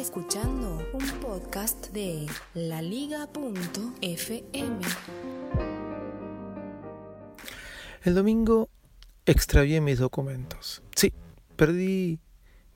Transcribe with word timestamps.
Escuchando 0.00 0.82
un 0.94 1.06
podcast 1.20 1.88
de 1.88 2.26
laliga.fm. 2.54 3.28
El 8.02 8.14
domingo 8.14 8.70
extravié 9.26 9.82
mis 9.82 9.98
documentos. 9.98 10.82
Sí, 10.96 11.12
perdí 11.56 12.18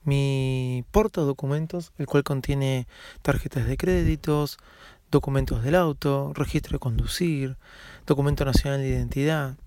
mi 0.03 0.85
portadocumentos, 0.91 1.93
el 1.97 2.05
cual 2.05 2.23
contiene 2.23 2.87
tarjetas 3.23 3.65
de 3.65 3.75
créditos, 3.75 4.59
documentos 5.09 5.63
del 5.63 5.73
auto, 5.73 6.31
registro 6.35 6.73
de 6.73 6.79
conducir, 6.79 7.57
documento 8.05 8.45
nacional 8.45 8.81
de 8.81 8.89
identidad. 8.89 9.57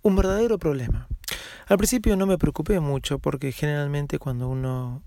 Un 0.00 0.16
verdadero 0.16 0.58
problema. 0.58 1.08
Al 1.66 1.76
principio 1.76 2.16
no 2.16 2.24
me 2.24 2.38
preocupé 2.38 2.80
mucho 2.80 3.18
porque 3.18 3.52
generalmente 3.52 4.18
cuando 4.18 4.48
uno 4.48 5.02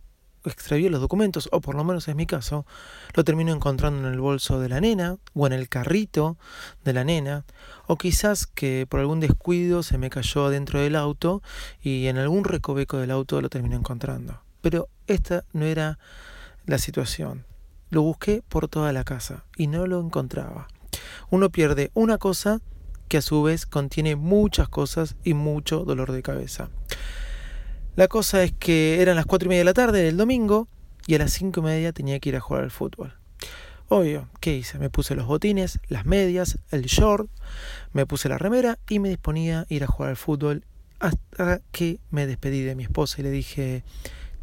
extravío 0.49 0.89
los 0.89 1.01
documentos, 1.01 1.49
o 1.51 1.61
por 1.61 1.75
lo 1.75 1.83
menos 1.83 2.07
es 2.07 2.15
mi 2.15 2.25
caso, 2.25 2.65
lo 3.13 3.23
termino 3.23 3.53
encontrando 3.53 4.07
en 4.07 4.13
el 4.13 4.19
bolso 4.19 4.59
de 4.59 4.69
la 4.69 4.81
nena 4.81 5.17
o 5.33 5.47
en 5.47 5.53
el 5.53 5.69
carrito 5.69 6.37
de 6.83 6.93
la 6.93 7.03
nena, 7.03 7.45
o 7.87 7.97
quizás 7.97 8.47
que 8.47 8.85
por 8.89 8.99
algún 8.99 9.19
descuido 9.19 9.83
se 9.83 9.97
me 9.97 10.09
cayó 10.09 10.49
dentro 10.49 10.79
del 10.79 10.95
auto 10.95 11.41
y 11.81 12.07
en 12.07 12.17
algún 12.17 12.43
recoveco 12.43 12.97
del 12.97 13.11
auto 13.11 13.41
lo 13.41 13.49
termino 13.49 13.75
encontrando. 13.75 14.41
Pero 14.61 14.89
esta 15.07 15.45
no 15.53 15.65
era 15.65 15.99
la 16.65 16.77
situación. 16.77 17.45
Lo 17.89 18.01
busqué 18.01 18.43
por 18.47 18.67
toda 18.67 18.91
la 18.93 19.03
casa 19.03 19.45
y 19.55 19.67
no 19.67 19.85
lo 19.87 19.99
encontraba. 19.99 20.67
Uno 21.29 21.49
pierde 21.49 21.91
una 21.93 22.17
cosa 22.17 22.61
que 23.07 23.17
a 23.17 23.21
su 23.21 23.43
vez 23.43 23.65
contiene 23.65 24.15
muchas 24.15 24.67
cosas 24.69 25.15
y 25.23 25.33
mucho 25.33 25.85
dolor 25.85 26.11
de 26.11 26.23
cabeza. 26.23 26.69
La 27.95 28.09
cosa 28.09 28.43
es 28.43 28.51
que 28.51 29.01
eran 29.01 29.15
las 29.15 29.25
cuatro 29.25 29.45
y 29.45 29.49
media 29.49 29.61
de 29.61 29.65
la 29.65 29.73
tarde 29.73 30.03
del 30.03 30.17
domingo 30.17 30.67
y 31.07 31.15
a 31.15 31.19
las 31.19 31.31
cinco 31.31 31.61
y 31.61 31.63
media 31.63 31.93
tenía 31.93 32.19
que 32.19 32.27
ir 32.27 32.35
a 32.35 32.41
jugar 32.41 32.63
al 32.63 32.71
fútbol. 32.71 33.13
Obvio, 33.87 34.27
¿qué 34.41 34.53
hice? 34.53 34.79
Me 34.79 34.89
puse 34.89 35.15
los 35.15 35.27
botines, 35.27 35.79
las 35.87 36.05
medias, 36.05 36.57
el 36.71 36.83
short, 36.83 37.29
me 37.93 38.05
puse 38.05 38.27
la 38.27 38.37
remera 38.37 38.79
y 38.89 38.99
me 38.99 39.07
disponía 39.07 39.61
a 39.61 39.65
ir 39.69 39.85
a 39.85 39.87
jugar 39.87 40.09
al 40.09 40.17
fútbol 40.17 40.65
hasta 40.99 41.61
que 41.71 42.01
me 42.09 42.27
despedí 42.27 42.63
de 42.63 42.75
mi 42.75 42.83
esposa 42.83 43.21
y 43.21 43.23
le 43.23 43.31
dije, 43.31 43.85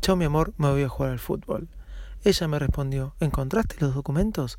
chao 0.01 0.17
mi 0.17 0.25
amor, 0.25 0.55
me 0.57 0.71
voy 0.71 0.85
a 0.85 0.89
jugar 0.89 1.13
al 1.13 1.19
fútbol. 1.19 1.69
Ella 2.25 2.49
me 2.49 2.59
respondió, 2.59 3.17
¿encontraste 3.21 3.77
los 3.81 3.95
documentos? 3.95 4.57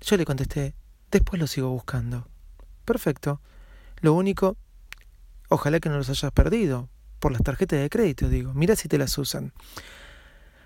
Yo 0.00 0.16
le 0.16 0.24
contesté, 0.24 0.74
después 1.12 1.38
los 1.38 1.52
sigo 1.52 1.68
buscando. 1.68 2.26
Perfecto. 2.84 3.40
Lo 4.00 4.14
único, 4.14 4.56
ojalá 5.48 5.78
que 5.78 5.90
no 5.90 5.98
los 5.98 6.08
hayas 6.08 6.32
perdido, 6.32 6.88
por 7.18 7.32
las 7.32 7.42
tarjetas 7.42 7.80
de 7.80 7.90
crédito, 7.90 8.28
digo, 8.28 8.54
mira 8.54 8.76
si 8.76 8.88
te 8.88 8.98
las 8.98 9.16
usan. 9.18 9.52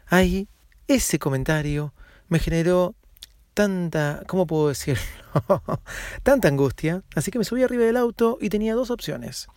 Ahí, 0.06 0.48
ese 0.88 1.18
comentario 1.18 1.94
me 2.28 2.38
generó 2.38 2.94
tanta, 3.54 4.22
¿cómo 4.26 4.46
puedo 4.46 4.68
decirlo? 4.68 5.02
tanta 6.22 6.48
angustia, 6.48 7.02
así 7.14 7.30
que 7.30 7.38
me 7.38 7.44
subí 7.44 7.62
arriba 7.62 7.84
del 7.84 7.96
auto 7.96 8.38
y 8.40 8.48
tenía 8.48 8.74
dos 8.74 8.90
opciones. 8.90 9.48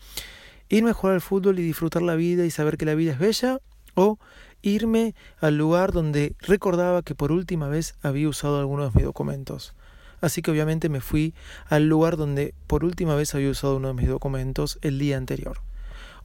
Irme 0.70 0.92
a 0.92 0.94
jugar 0.94 1.16
al 1.16 1.22
fútbol 1.22 1.60
y 1.60 1.64
disfrutar 1.64 2.02
la 2.02 2.16
vida 2.16 2.46
y 2.46 2.52
saber 2.52 2.78
que 2.78 2.86
la 2.86 2.96
vida 2.96 3.14
es 3.14 3.20
bella, 3.20 3.60
o 3.96 4.20
irme 4.62 5.16
al 5.40 5.58
lugar 5.58 5.92
donde 5.92 6.36
recordaba 6.40 7.02
que 7.02 7.16
por 7.16 7.32
última 7.32 7.68
vez 7.68 7.96
había 8.02 8.28
usado 8.28 8.60
algunos 8.60 8.94
de 8.94 8.98
mis 8.98 9.06
documentos. 9.06 9.74
Así 10.22 10.42
que 10.42 10.52
obviamente 10.52 10.90
me 10.90 11.02
fui 11.02 11.34
al 11.68 11.88
lugar 11.88 12.18
donde 12.18 12.54
por 12.68 12.84
última 12.84 13.16
vez 13.16 13.36
había 13.36 13.50
usado 13.50 13.78
uno 13.78 13.90
de 13.90 13.94
mis 13.94 14.08
documentos 14.08 14.80
el 14.82 14.98
día 14.98 15.18
anterior. 15.18 15.60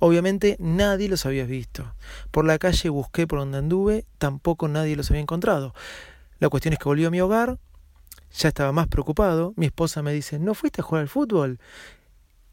Obviamente 0.01 0.57
nadie 0.59 1.09
los 1.09 1.27
había 1.27 1.45
visto. 1.45 1.95
Por 2.31 2.45
la 2.45 2.59
calle 2.59 2.89
busqué 2.89 3.27
por 3.27 3.39
donde 3.39 3.59
anduve, 3.59 4.07
tampoco 4.19 4.67
nadie 4.67 4.97
los 4.97 5.11
había 5.11 5.23
encontrado. 5.23 5.75
La 6.39 6.49
cuestión 6.49 6.73
es 6.73 6.79
que 6.79 6.87
volví 6.87 7.05
a 7.05 7.11
mi 7.11 7.21
hogar, 7.21 7.59
ya 8.33 8.49
estaba 8.49 8.73
más 8.73 8.89
preocupado. 8.89 9.53
Mi 9.57 9.67
esposa 9.67 10.03
me 10.03 10.13
dice, 10.13 10.39
¿no 10.39 10.55
fuiste 10.55 10.81
a 10.81 10.85
jugar 10.85 11.03
al 11.03 11.09
fútbol? 11.09 11.61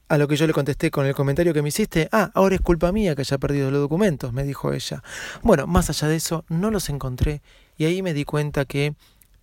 A 0.09 0.17
lo 0.17 0.27
que 0.27 0.35
yo 0.35 0.45
le 0.45 0.53
contesté 0.53 0.91
con 0.91 1.05
el 1.05 1.15
comentario 1.15 1.53
que 1.53 1.61
me 1.61 1.69
hiciste, 1.69 2.09
ah, 2.11 2.31
ahora 2.33 2.55
es 2.55 2.61
culpa 2.61 2.91
mía 2.91 3.15
que 3.15 3.21
haya 3.21 3.37
perdido 3.37 3.71
los 3.71 3.79
documentos, 3.79 4.33
me 4.33 4.43
dijo 4.43 4.73
ella. 4.73 5.01
Bueno, 5.41 5.67
más 5.67 5.89
allá 5.89 6.09
de 6.09 6.17
eso, 6.17 6.43
no 6.49 6.69
los 6.69 6.89
encontré 6.89 7.41
y 7.77 7.85
ahí 7.85 8.01
me 8.01 8.13
di 8.13 8.25
cuenta 8.25 8.65
que 8.65 8.93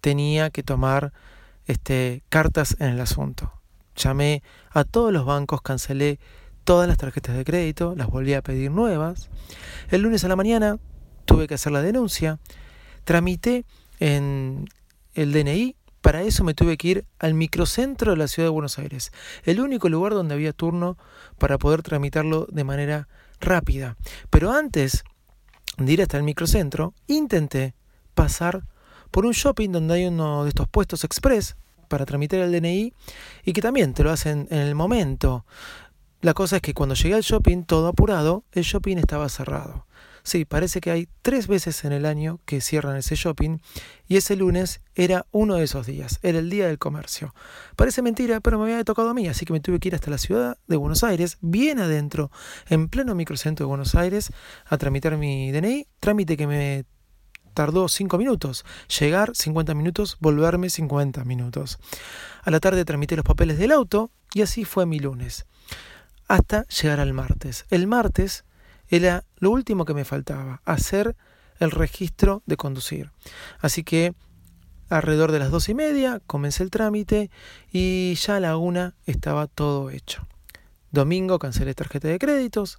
tenía 0.03 0.51
que 0.51 0.63
tomar 0.63 1.13
este, 1.67 2.23
cartas 2.29 2.77
en 2.81 2.89
el 2.89 3.01
asunto. 3.01 3.53
Llamé 3.97 4.43
a 4.71 4.85
todos 4.85 5.13
los 5.13 5.25
bancos, 5.25 5.63
cancelé 5.63 6.19
todas 6.65 6.89
las 6.89 6.99
tarjetas 6.99 7.37
de 7.37 7.45
crédito, 7.45 7.95
las 7.97 8.09
volví 8.09 8.35
a 8.35 8.43
pedir 8.43 8.71
nuevas. 8.71 9.31
El 9.91 10.03
lunes 10.03 10.25
a 10.25 10.29
la 10.29 10.37
mañana 10.37 10.79
tuve 11.25 11.47
que 11.47 11.55
hacer 11.55 11.73
la 11.73 11.83
denuncia, 11.83 12.39
tramité 13.05 13.65
en 14.01 14.69
el 15.15 15.33
DNI, 15.33 15.77
para 16.01 16.23
eso 16.23 16.45
me 16.45 16.53
tuve 16.53 16.77
que 16.77 16.89
ir 16.89 17.07
al 17.19 17.33
microcentro 17.33 18.11
de 18.11 18.19
la 18.19 18.29
ciudad 18.29 18.49
de 18.49 18.53
Buenos 18.53 18.79
Aires, 18.79 19.11
el 19.45 19.61
único 19.61 19.89
lugar 19.89 20.13
donde 20.13 20.35
había 20.35 20.53
turno 20.53 20.99
para 21.39 21.57
poder 21.57 21.83
tramitarlo 21.83 22.47
de 22.51 22.63
manera 22.63 23.09
rápida. 23.41 23.97
Pero 24.29 24.53
antes 24.53 25.05
de 25.79 25.93
ir 25.93 26.03
hasta 26.03 26.19
el 26.19 26.23
microcentro, 26.23 26.93
intenté 27.07 27.75
pasar 28.15 28.65
por 29.11 29.25
un 29.25 29.33
shopping 29.33 29.71
donde 29.71 29.95
hay 29.95 30.07
uno 30.07 30.43
de 30.43 30.51
estos 30.51 30.69
puestos 30.69 31.05
express 31.05 31.57
para 31.89 32.05
tramitar 32.05 32.41
el 32.41 32.53
DNI 32.53 32.93
y 33.45 33.53
que 33.53 33.63
también 33.63 33.95
te 33.95 34.05
lo 34.05 34.11
hacen 34.11 34.47
en 34.51 34.59
el 34.59 34.75
momento. 34.75 35.47
La 36.25 36.33
cosa 36.33 36.57
es 36.57 36.63
que 36.63 36.73
cuando 36.73 36.95
llegué 36.95 37.17
al 37.17 37.21
shopping, 37.21 37.65
todo 37.65 37.87
apurado, 37.87 38.45
el 38.53 38.63
shopping 38.63 38.97
estaba 38.97 39.29
cerrado. 39.29 39.87
Sí, 40.23 40.47
parece 40.47 40.81
que 40.81 40.91
hay 40.91 41.07
tres 41.21 41.49
veces 41.49 41.85
en 41.85 41.93
el 41.93 42.07
año 42.07 42.41
que 42.47 42.63
cierran 42.63 42.97
ese 42.97 43.15
shopping 43.15 43.59
y 44.09 44.17
ese 44.17 44.35
lunes 44.35 44.81
era 44.95 45.27
uno 45.33 45.57
de 45.57 45.65
esos 45.65 45.85
días, 45.85 46.21
era 46.23 46.39
el 46.39 46.49
día 46.49 46.67
del 46.67 46.79
comercio. 46.79 47.35
Parece 47.77 48.01
mentira, 48.01 48.41
pero 48.41 48.59
me 48.59 48.73
había 48.73 48.85
tocado 48.85 49.11
a 49.11 49.15
mí, 49.15 49.29
así 49.29 49.45
que 49.45 49.53
me 49.53 49.61
tuve 49.61 49.79
que 49.79 49.89
ir 49.89 49.95
hasta 49.97 50.11
la 50.11 50.17
ciudad 50.17 50.57
de 50.67 50.77
Buenos 50.77 51.05
Aires, 51.05 51.37
bien 51.43 51.79
adentro, 51.79 52.31
en 52.71 52.89
pleno 52.89 53.15
microcentro 53.15 53.67
de 53.67 53.69
Buenos 53.69 53.95
Aires, 53.95 54.33
a 54.65 54.79
tramitar 54.79 55.19
mi 55.19 55.53
DNI, 55.53 55.89
trámite 56.01 56.39
que 56.39 56.47
me 56.47 56.87
tardó 57.53 57.87
cinco 57.89 58.17
minutos. 58.17 58.65
Llegar 58.99 59.33
50 59.35 59.75
minutos, 59.75 60.17
volverme 60.21 60.71
50 60.71 61.23
minutos. 61.27 61.79
A 62.43 62.51
la 62.51 62.61
tarde 62.61 62.87
tramité 62.87 63.15
los 63.15 63.27
papeles 63.27 63.59
del 63.59 63.73
auto 63.73 64.11
y 64.33 64.41
así 64.41 64.65
fue 64.65 64.87
mi 64.87 64.99
lunes 65.01 65.45
hasta 66.29 66.67
llegar 66.69 67.01
al 67.01 67.13
martes. 67.13 67.67
El 67.71 67.87
martes 67.87 68.45
era 68.89 69.25
lo 69.37 69.51
último 69.51 69.85
que 69.85 69.95
me 69.95 70.05
faltaba, 70.05 70.61
hacer 70.65 71.17
el 71.59 71.71
registro 71.71 72.43
de 72.47 72.57
conducir. 72.57 73.11
Así 73.61 73.85
que 73.85 74.15
alrededor 74.89 75.33
de 75.33 75.39
las 75.39 75.51
dos 75.51 75.69
y 75.69 75.75
media 75.75 76.21
comencé 76.27 76.63
el 76.63 76.71
trámite 76.71 77.31
y 77.73 78.15
ya 78.15 78.37
a 78.37 78.41
la 78.41 78.57
una 78.57 78.95
estaba 79.07 79.47
todo 79.47 79.91
hecho. 79.91 80.27
Domingo 80.91 81.39
cancelé 81.39 81.75
tarjeta 81.75 82.09
de 82.09 82.19
créditos, 82.19 82.79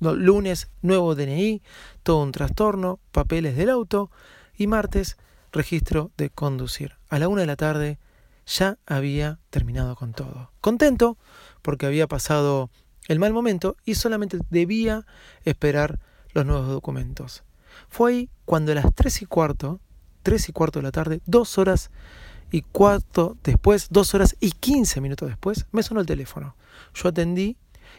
lunes 0.00 0.68
nuevo 0.82 1.14
DNI, 1.14 1.62
todo 2.02 2.22
un 2.22 2.32
trastorno, 2.32 2.98
papeles 3.12 3.56
del 3.56 3.70
auto 3.70 4.10
y 4.56 4.66
martes 4.66 5.16
registro 5.52 6.10
de 6.16 6.30
conducir. 6.30 6.96
A 7.08 7.18
la 7.18 7.28
una 7.28 7.42
de 7.42 7.46
la 7.46 7.56
tarde 7.56 7.98
ya 8.46 8.78
había 8.86 9.38
terminado 9.50 9.96
con 9.96 10.12
todo. 10.12 10.50
Contento 10.60 11.18
porque 11.62 11.86
había 11.86 12.06
pasado 12.06 12.70
el 13.08 13.18
mal 13.18 13.32
momento 13.32 13.76
y 13.84 13.94
solamente 13.94 14.38
debía 14.50 15.06
esperar 15.44 16.00
los 16.32 16.46
nuevos 16.46 16.68
documentos. 16.68 17.44
Fue 17.88 18.12
ahí 18.12 18.30
cuando 18.44 18.72
a 18.72 18.76
las 18.76 18.94
tres 18.94 19.22
y 19.22 19.26
cuarto, 19.26 19.80
tres 20.22 20.48
y 20.48 20.52
cuarto 20.52 20.78
de 20.78 20.84
la 20.84 20.92
tarde, 20.92 21.20
dos 21.26 21.58
horas 21.58 21.90
y 22.50 22.62
cuarto 22.62 23.36
después, 23.42 23.88
dos 23.90 24.14
horas 24.14 24.36
y 24.40 24.52
quince 24.52 25.00
minutos 25.00 25.28
después, 25.28 25.66
me 25.72 25.82
sonó 25.82 26.00
el 26.00 26.06
teléfono. 26.06 26.56
Yo 26.94 27.08
atendí 27.08 27.56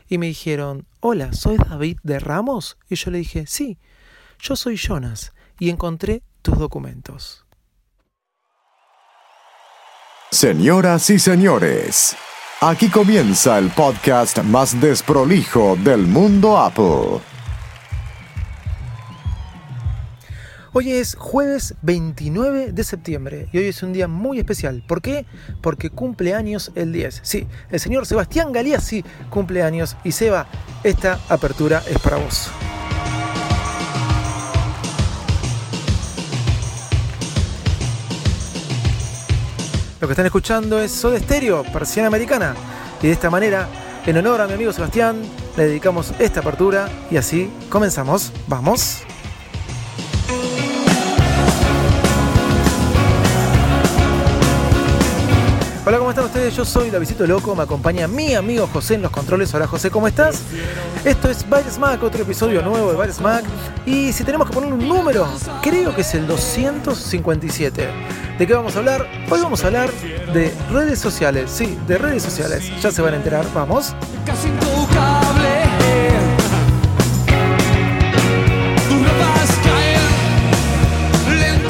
y 0.08 0.18
me 0.18 0.28
dijeron, 0.28 0.88
hola, 1.00 1.34
¿soy 1.34 1.58
David 1.58 2.00
de 2.04 2.20
Ramos? 2.20 2.78
Y 2.90 2.96
yo 2.96 3.12
le 3.12 3.20
dije, 3.20 3.46
sí, 3.48 3.80
yo 4.40 4.56
soy 4.56 4.78
Jonas 4.78 5.34
y 5.60 5.70
encontré 5.70 6.24
tus 6.42 6.58
documentos. 6.58 7.45
Señoras 10.36 11.10
y 11.12 11.18
señores, 11.18 12.14
aquí 12.60 12.90
comienza 12.90 13.58
el 13.58 13.70
podcast 13.70 14.40
más 14.40 14.82
desprolijo 14.82 15.78
del 15.82 16.02
mundo 16.02 16.58
Apple. 16.58 17.22
Hoy 20.74 20.92
es 20.92 21.16
jueves 21.16 21.76
29 21.84 22.74
de 22.74 22.84
septiembre 22.84 23.48
y 23.54 23.60
hoy 23.60 23.68
es 23.68 23.82
un 23.82 23.94
día 23.94 24.10
muy 24.10 24.38
especial. 24.40 24.84
¿Por 24.86 25.02
qué? 25.02 25.26
Porque 25.62 25.90
cumple 25.90 26.34
años 26.34 26.74
el 26.76 26.92
10. 26.92 27.22
Sí, 27.24 27.48
el 27.72 27.80
señor 27.80 28.06
Sebastián 28.06 28.52
Galeazzi 28.52 29.06
cumple 29.30 29.64
años 29.64 29.96
y 30.04 30.12
Seba, 30.12 30.48
esta 30.84 31.18
apertura 31.30 31.82
es 31.90 31.98
para 32.00 32.18
vos. 32.18 32.52
Lo 40.06 40.08
que 40.10 40.14
están 40.14 40.28
escuchando 40.28 40.80
es 40.80 40.92
Soda 40.92 41.18
Stereo, 41.18 41.64
Persiana 41.64 42.10
Americana. 42.10 42.54
Y 43.02 43.08
de 43.08 43.14
esta 43.14 43.32
manera, 43.32 43.68
en 44.06 44.16
honor 44.16 44.40
a 44.40 44.46
mi 44.46 44.54
amigo 44.54 44.72
Sebastián, 44.72 45.20
le 45.58 45.66
dedicamos 45.66 46.14
esta 46.20 46.42
apertura 46.42 46.88
y 47.10 47.18
así 47.18 47.50
comenzamos. 47.70 48.32
¡Vamos! 48.48 49.02
Hola, 55.88 55.98
¿cómo 55.98 56.12
están 56.12 56.26
ustedes? 56.26 56.56
Yo 56.56 56.66
soy 56.66 56.92
Davidito 56.92 57.26
Loco, 57.26 57.56
me 57.56 57.64
acompaña 57.64 58.08
mi 58.08 58.36
amigo 58.36 58.68
José 58.72 58.94
en 58.94 59.02
los 59.02 59.12
controles. 59.12 59.52
Hola 59.56 59.66
José, 59.66 59.90
¿cómo 59.90 60.08
estás? 60.08 60.44
Esto 61.04 61.32
es 61.32 61.50
Baile 61.50 61.72
Smack, 61.72 62.04
otro 62.04 62.22
episodio 62.22 62.62
nuevo 62.62 62.92
de 62.92 62.96
Baile 62.96 63.14
Smack. 63.14 63.44
Y 63.88 64.14
si 64.14 64.24
tenemos 64.24 64.48
que 64.48 64.54
poner 64.54 64.72
un 64.72 64.88
número, 64.88 65.28
creo 65.64 65.96
que 65.96 66.02
es 66.02 66.14
el 66.14 66.28
257. 66.28 67.90
¿De 68.38 68.46
qué 68.46 68.54
vamos 68.54 68.76
a 68.76 68.80
hablar? 68.80 69.08
Hoy 69.30 69.40
vamos 69.42 69.64
a 69.64 69.68
hablar 69.68 69.90
de 70.34 70.54
redes 70.70 71.00
sociales, 71.00 71.50
sí, 71.50 71.78
de 71.88 71.98
redes 71.98 72.22
sociales. 72.22 72.70
Ya 72.82 72.92
se 72.92 73.02
van 73.02 73.14
a 73.14 73.18
enterar, 73.18 73.46
vamos. 73.54 73.96
Casi 74.26 74.50
intocable. 74.50 75.64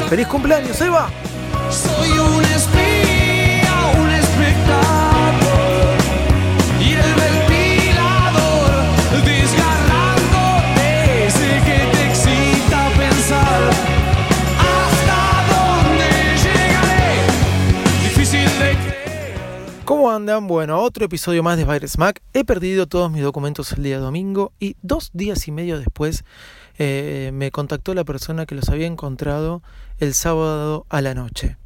¡Feliz 0.08 0.26
cumpleaños, 0.28 0.80
Eva! 0.80 1.08
Soy 1.70 2.10
un 2.18 2.44
espía, 2.44 3.15
Bueno, 20.42 20.82
otro 20.82 21.06
episodio 21.06 21.42
más 21.42 21.56
de 21.56 21.64
Virus 21.64 21.92
Smack. 21.92 22.20
He 22.34 22.44
perdido 22.44 22.86
todos 22.86 23.10
mis 23.10 23.22
documentos 23.22 23.72
el 23.72 23.82
día 23.82 23.98
domingo 23.98 24.52
y 24.60 24.76
dos 24.82 25.10
días 25.14 25.48
y 25.48 25.52
medio 25.52 25.78
después 25.78 26.24
eh, 26.78 27.30
me 27.32 27.50
contactó 27.50 27.94
la 27.94 28.04
persona 28.04 28.44
que 28.44 28.54
los 28.54 28.68
había 28.68 28.86
encontrado 28.86 29.62
el 29.98 30.12
sábado 30.12 30.84
a 30.90 31.00
la 31.00 31.14
noche. 31.14 31.56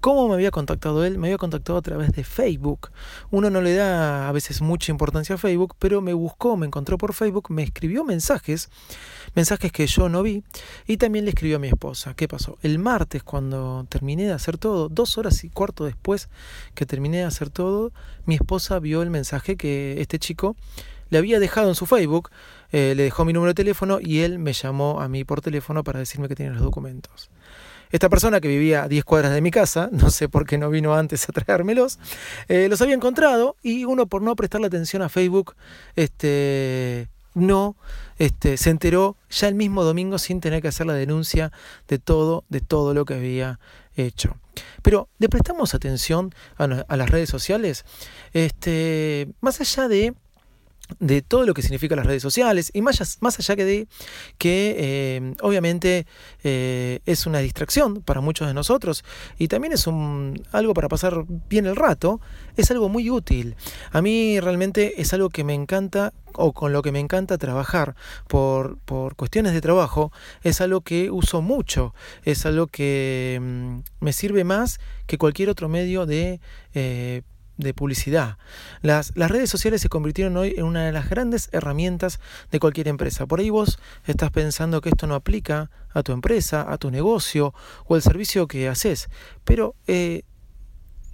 ¿Cómo 0.00 0.28
me 0.28 0.34
había 0.34 0.50
contactado 0.50 1.04
él? 1.04 1.18
Me 1.18 1.28
había 1.28 1.36
contactado 1.36 1.78
a 1.78 1.82
través 1.82 2.12
de 2.12 2.24
Facebook. 2.24 2.90
Uno 3.30 3.50
no 3.50 3.60
le 3.60 3.74
da 3.74 4.30
a 4.30 4.32
veces 4.32 4.62
mucha 4.62 4.90
importancia 4.90 5.34
a 5.34 5.38
Facebook, 5.38 5.76
pero 5.78 6.00
me 6.00 6.14
buscó, 6.14 6.56
me 6.56 6.64
encontró 6.64 6.96
por 6.96 7.12
Facebook, 7.12 7.50
me 7.50 7.62
escribió 7.62 8.02
mensajes, 8.02 8.70
mensajes 9.34 9.70
que 9.72 9.86
yo 9.86 10.08
no 10.08 10.22
vi, 10.22 10.42
y 10.86 10.96
también 10.96 11.26
le 11.26 11.32
escribió 11.32 11.56
a 11.56 11.58
mi 11.58 11.68
esposa. 11.68 12.14
¿Qué 12.14 12.28
pasó? 12.28 12.56
El 12.62 12.78
martes, 12.78 13.22
cuando 13.22 13.84
terminé 13.90 14.24
de 14.24 14.32
hacer 14.32 14.56
todo, 14.56 14.88
dos 14.88 15.18
horas 15.18 15.44
y 15.44 15.50
cuarto 15.50 15.84
después 15.84 16.30
que 16.74 16.86
terminé 16.86 17.18
de 17.18 17.24
hacer 17.24 17.50
todo, 17.50 17.92
mi 18.24 18.36
esposa 18.36 18.78
vio 18.78 19.02
el 19.02 19.10
mensaje 19.10 19.56
que 19.56 20.00
este 20.00 20.18
chico 20.18 20.56
le 21.10 21.18
había 21.18 21.38
dejado 21.40 21.68
en 21.68 21.74
su 21.74 21.84
Facebook, 21.84 22.30
eh, 22.72 22.94
le 22.96 23.02
dejó 23.02 23.26
mi 23.26 23.34
número 23.34 23.50
de 23.50 23.54
teléfono 23.54 23.98
y 24.00 24.20
él 24.20 24.38
me 24.38 24.54
llamó 24.54 25.02
a 25.02 25.08
mí 25.08 25.24
por 25.24 25.42
teléfono 25.42 25.84
para 25.84 25.98
decirme 25.98 26.28
que 26.28 26.36
tenía 26.36 26.52
los 26.52 26.62
documentos. 26.62 27.28
Esta 27.90 28.08
persona 28.08 28.40
que 28.40 28.48
vivía 28.48 28.84
a 28.84 28.88
10 28.88 29.04
cuadras 29.04 29.32
de 29.32 29.40
mi 29.40 29.50
casa, 29.50 29.88
no 29.92 30.10
sé 30.10 30.28
por 30.28 30.46
qué 30.46 30.58
no 30.58 30.70
vino 30.70 30.94
antes 30.94 31.28
a 31.28 31.32
traérmelos, 31.32 31.98
eh, 32.48 32.68
los 32.68 32.80
había 32.80 32.94
encontrado 32.94 33.56
y 33.62 33.84
uno 33.84 34.06
por 34.06 34.22
no 34.22 34.36
prestarle 34.36 34.68
atención 34.68 35.02
a 35.02 35.08
Facebook, 35.08 35.54
este, 35.96 37.08
no, 37.34 37.76
este, 38.18 38.56
se 38.56 38.70
enteró 38.70 39.16
ya 39.28 39.48
el 39.48 39.54
mismo 39.54 39.84
domingo 39.84 40.18
sin 40.18 40.40
tener 40.40 40.62
que 40.62 40.68
hacer 40.68 40.86
la 40.86 40.94
denuncia 40.94 41.52
de 41.88 41.98
todo, 41.98 42.44
de 42.48 42.60
todo 42.60 42.94
lo 42.94 43.04
que 43.04 43.14
había 43.14 43.58
hecho. 43.96 44.36
Pero 44.82 45.08
le 45.18 45.28
prestamos 45.28 45.74
atención 45.74 46.34
a, 46.58 46.64
a 46.64 46.96
las 46.96 47.10
redes 47.10 47.28
sociales, 47.28 47.84
este, 48.32 49.28
más 49.40 49.60
allá 49.60 49.88
de 49.88 50.14
de 50.98 51.22
todo 51.22 51.46
lo 51.46 51.54
que 51.54 51.62
significan 51.62 51.96
las 51.96 52.06
redes 52.06 52.22
sociales 52.22 52.70
y 52.74 52.82
más, 52.82 53.18
más 53.20 53.38
allá 53.38 53.56
que 53.56 53.64
de 53.64 53.88
que 54.38 54.74
eh, 54.78 55.34
obviamente 55.42 56.06
eh, 56.42 57.00
es 57.06 57.26
una 57.26 57.38
distracción 57.38 58.02
para 58.02 58.20
muchos 58.20 58.48
de 58.48 58.54
nosotros 58.54 59.04
y 59.38 59.48
también 59.48 59.72
es 59.72 59.86
un, 59.86 60.42
algo 60.52 60.74
para 60.74 60.88
pasar 60.88 61.24
bien 61.48 61.66
el 61.66 61.76
rato, 61.76 62.20
es 62.56 62.70
algo 62.70 62.88
muy 62.88 63.10
útil. 63.10 63.56
A 63.92 64.02
mí 64.02 64.40
realmente 64.40 65.00
es 65.00 65.12
algo 65.12 65.30
que 65.30 65.44
me 65.44 65.54
encanta 65.54 66.12
o 66.34 66.52
con 66.52 66.72
lo 66.72 66.82
que 66.82 66.92
me 66.92 67.00
encanta 67.00 67.38
trabajar 67.38 67.96
por, 68.28 68.78
por 68.84 69.16
cuestiones 69.16 69.52
de 69.52 69.60
trabajo, 69.60 70.12
es 70.42 70.60
algo 70.60 70.80
que 70.80 71.10
uso 71.10 71.42
mucho, 71.42 71.94
es 72.24 72.46
algo 72.46 72.66
que 72.66 73.38
mm, 73.40 73.78
me 74.00 74.12
sirve 74.12 74.44
más 74.44 74.80
que 75.06 75.18
cualquier 75.18 75.50
otro 75.50 75.68
medio 75.68 76.06
de... 76.06 76.40
eh, 76.74 77.22
de 77.60 77.74
publicidad. 77.74 78.38
Las, 78.82 79.12
las 79.14 79.30
redes 79.30 79.50
sociales 79.50 79.80
se 79.80 79.88
convirtieron 79.88 80.36
hoy 80.36 80.54
en 80.56 80.64
una 80.64 80.84
de 80.84 80.92
las 80.92 81.08
grandes 81.08 81.48
herramientas 81.52 82.20
de 82.50 82.60
cualquier 82.60 82.88
empresa. 82.88 83.26
Por 83.26 83.40
ahí 83.40 83.50
vos 83.50 83.78
estás 84.06 84.30
pensando 84.30 84.80
que 84.80 84.90
esto 84.90 85.06
no 85.06 85.14
aplica 85.14 85.70
a 85.92 86.02
tu 86.02 86.12
empresa, 86.12 86.66
a 86.70 86.78
tu 86.78 86.90
negocio 86.90 87.54
o 87.86 87.94
al 87.94 88.02
servicio 88.02 88.46
que 88.46 88.68
haces, 88.68 89.08
pero 89.44 89.74
eh, 89.86 90.22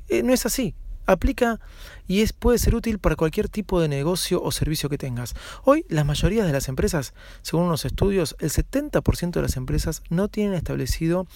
eh, 0.08 0.22
no 0.22 0.32
es 0.32 0.46
así. 0.46 0.74
Aplica 1.08 1.60
y 2.08 2.22
es, 2.22 2.32
puede 2.32 2.58
ser 2.58 2.74
útil 2.74 2.98
para 2.98 3.14
cualquier 3.14 3.48
tipo 3.48 3.80
de 3.80 3.86
negocio 3.86 4.42
o 4.42 4.50
servicio 4.50 4.88
que 4.88 4.98
tengas. 4.98 5.34
Hoy, 5.62 5.84
la 5.88 6.02
mayoría 6.02 6.44
de 6.44 6.52
las 6.52 6.68
empresas, 6.68 7.14
según 7.42 7.66
unos 7.66 7.84
estudios, 7.84 8.34
el 8.40 8.50
70% 8.50 9.30
de 9.30 9.42
las 9.42 9.56
empresas 9.56 10.02
no 10.10 10.26
tienen 10.26 10.54
establecido 10.54 11.28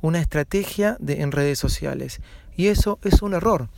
una 0.00 0.20
estrategia 0.20 0.96
de, 0.98 1.22
en 1.22 1.30
redes 1.30 1.60
sociales. 1.60 2.20
Y 2.56 2.66
eso 2.66 2.98
es 3.02 3.22
un 3.22 3.34
error. 3.34 3.68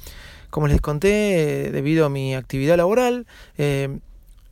Como 0.55 0.69
les 0.69 0.81
conté, 0.81 1.67
eh, 1.67 1.71
debido 1.73 2.06
a 2.06 2.09
mi 2.09 2.37
actividad 2.37 2.77
laboral, 2.77 3.27
eh, 3.59 3.99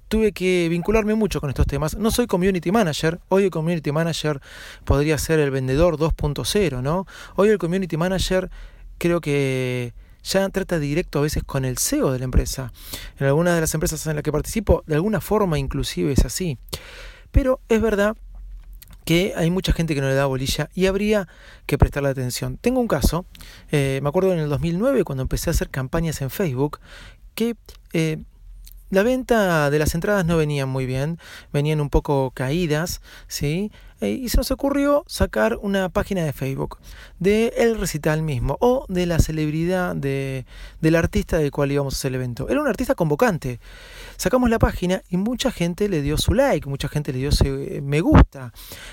tuve 0.09 0.33
que 0.33 0.67
vincularme 0.69 1.15
mucho 1.15 1.41
con 1.41 1.49
estos 1.49 1.65
temas. 1.65 1.97
No 1.97 2.11
soy 2.11 2.27
community 2.27 2.73
manager, 2.73 3.21
hoy 3.29 3.45
el 3.45 3.51
community 3.53 3.93
manager 3.93 4.41
podría 4.85 5.17
ser 5.17 5.39
el 5.39 5.53
vendedor 5.53 5.99
2.0, 5.99 6.83
¿no? 6.83 7.07
Hoy 7.37 7.51
el 7.51 7.59
community 7.59 7.97
manager 7.97 8.51
creo 8.99 9.21
que 9.21 9.95
ya 10.25 10.49
trata 10.49 10.81
directo 10.81 11.21
a 11.21 11.23
veces 11.23 11.45
con 11.45 11.65
el 11.65 11.79
CEO 11.79 12.11
de 12.11 12.19
la 12.19 12.25
empresa. 12.25 12.73
En 13.21 13.29
algunas 13.29 13.55
de 13.55 13.61
las 13.61 13.73
empresas 13.73 14.05
en 14.09 14.17
las 14.17 14.25
que 14.25 14.33
participo, 14.33 14.83
de 14.89 14.97
alguna 14.97 15.21
forma 15.21 15.57
inclusive 15.57 16.11
es 16.11 16.25
así. 16.25 16.59
Pero 17.31 17.61
es 17.69 17.81
verdad 17.81 18.17
que 19.05 19.33
hay 19.37 19.51
mucha 19.51 19.73
gente 19.73 19.95
que 19.95 20.01
no 20.01 20.09
le 20.09 20.15
da 20.15 20.27
bolilla 20.27 20.69
y 20.75 20.87
habría 20.87 21.29
que 21.67 21.79
prestarle 21.79 22.09
atención. 22.09 22.57
Tengo 22.57 22.81
un 22.81 22.89
caso, 22.89 23.27
eh, 23.71 24.01
me 24.03 24.09
acuerdo 24.09 24.33
en 24.33 24.39
el 24.39 24.49
2009 24.49 25.05
cuando 25.05 25.23
empecé 25.23 25.51
a 25.51 25.53
hacer 25.53 25.71
campañas 25.71 26.21
en 26.23 26.31
Facebook, 26.31 26.81
que 27.35 27.57
eh, 27.93 28.19
la 28.91 29.03
venta 29.03 29.71
de 29.71 29.79
las 29.79 29.95
entradas 29.95 30.27
no 30.27 30.37
venían 30.37 30.69
muy 30.69 30.87
bien, 30.87 31.19
venían 31.53 31.81
un 31.81 31.89
poco 31.89 32.31
caídas, 32.35 33.01
¿sí? 33.27 33.73
Eh, 34.03 34.19
y 34.21 34.29
se 34.31 34.37
nos 34.37 34.51
ocurrió 34.51 35.05
sacar 35.07 35.57
una 35.63 35.89
página 35.89 36.25
de 36.25 36.33
Facebook 36.33 36.79
de 37.21 37.55
el 37.57 37.79
recital 37.79 38.23
mismo 38.23 38.59
o 38.61 38.85
de 38.89 39.07
la 39.07 39.21
celebridad 39.21 39.95
de, 39.95 40.45
del 40.81 40.97
artista 40.97 41.39
del 41.39 41.53
cual 41.53 41.71
íbamos 41.71 41.95
a 41.95 41.97
hacer 41.99 42.09
el 42.09 42.17
evento. 42.17 42.49
Era 42.49 42.61
un 42.61 42.67
artista 42.67 42.97
convocante. 42.97 43.61
Sacamos 44.17 44.51
la 44.51 44.59
página 44.59 45.03
y 45.09 45.19
mucha 45.19 45.53
gente 45.53 45.89
le 45.89 46.03
dio 46.03 46.19
su 46.19 46.35
like, 46.35 46.69
mucha 46.69 46.89
gente 46.89 47.13
le 47.13 47.21
dio 47.21 47.31
su 47.31 47.45
eh, 47.45 47.81
me 47.81 48.01
gusta 48.01 48.53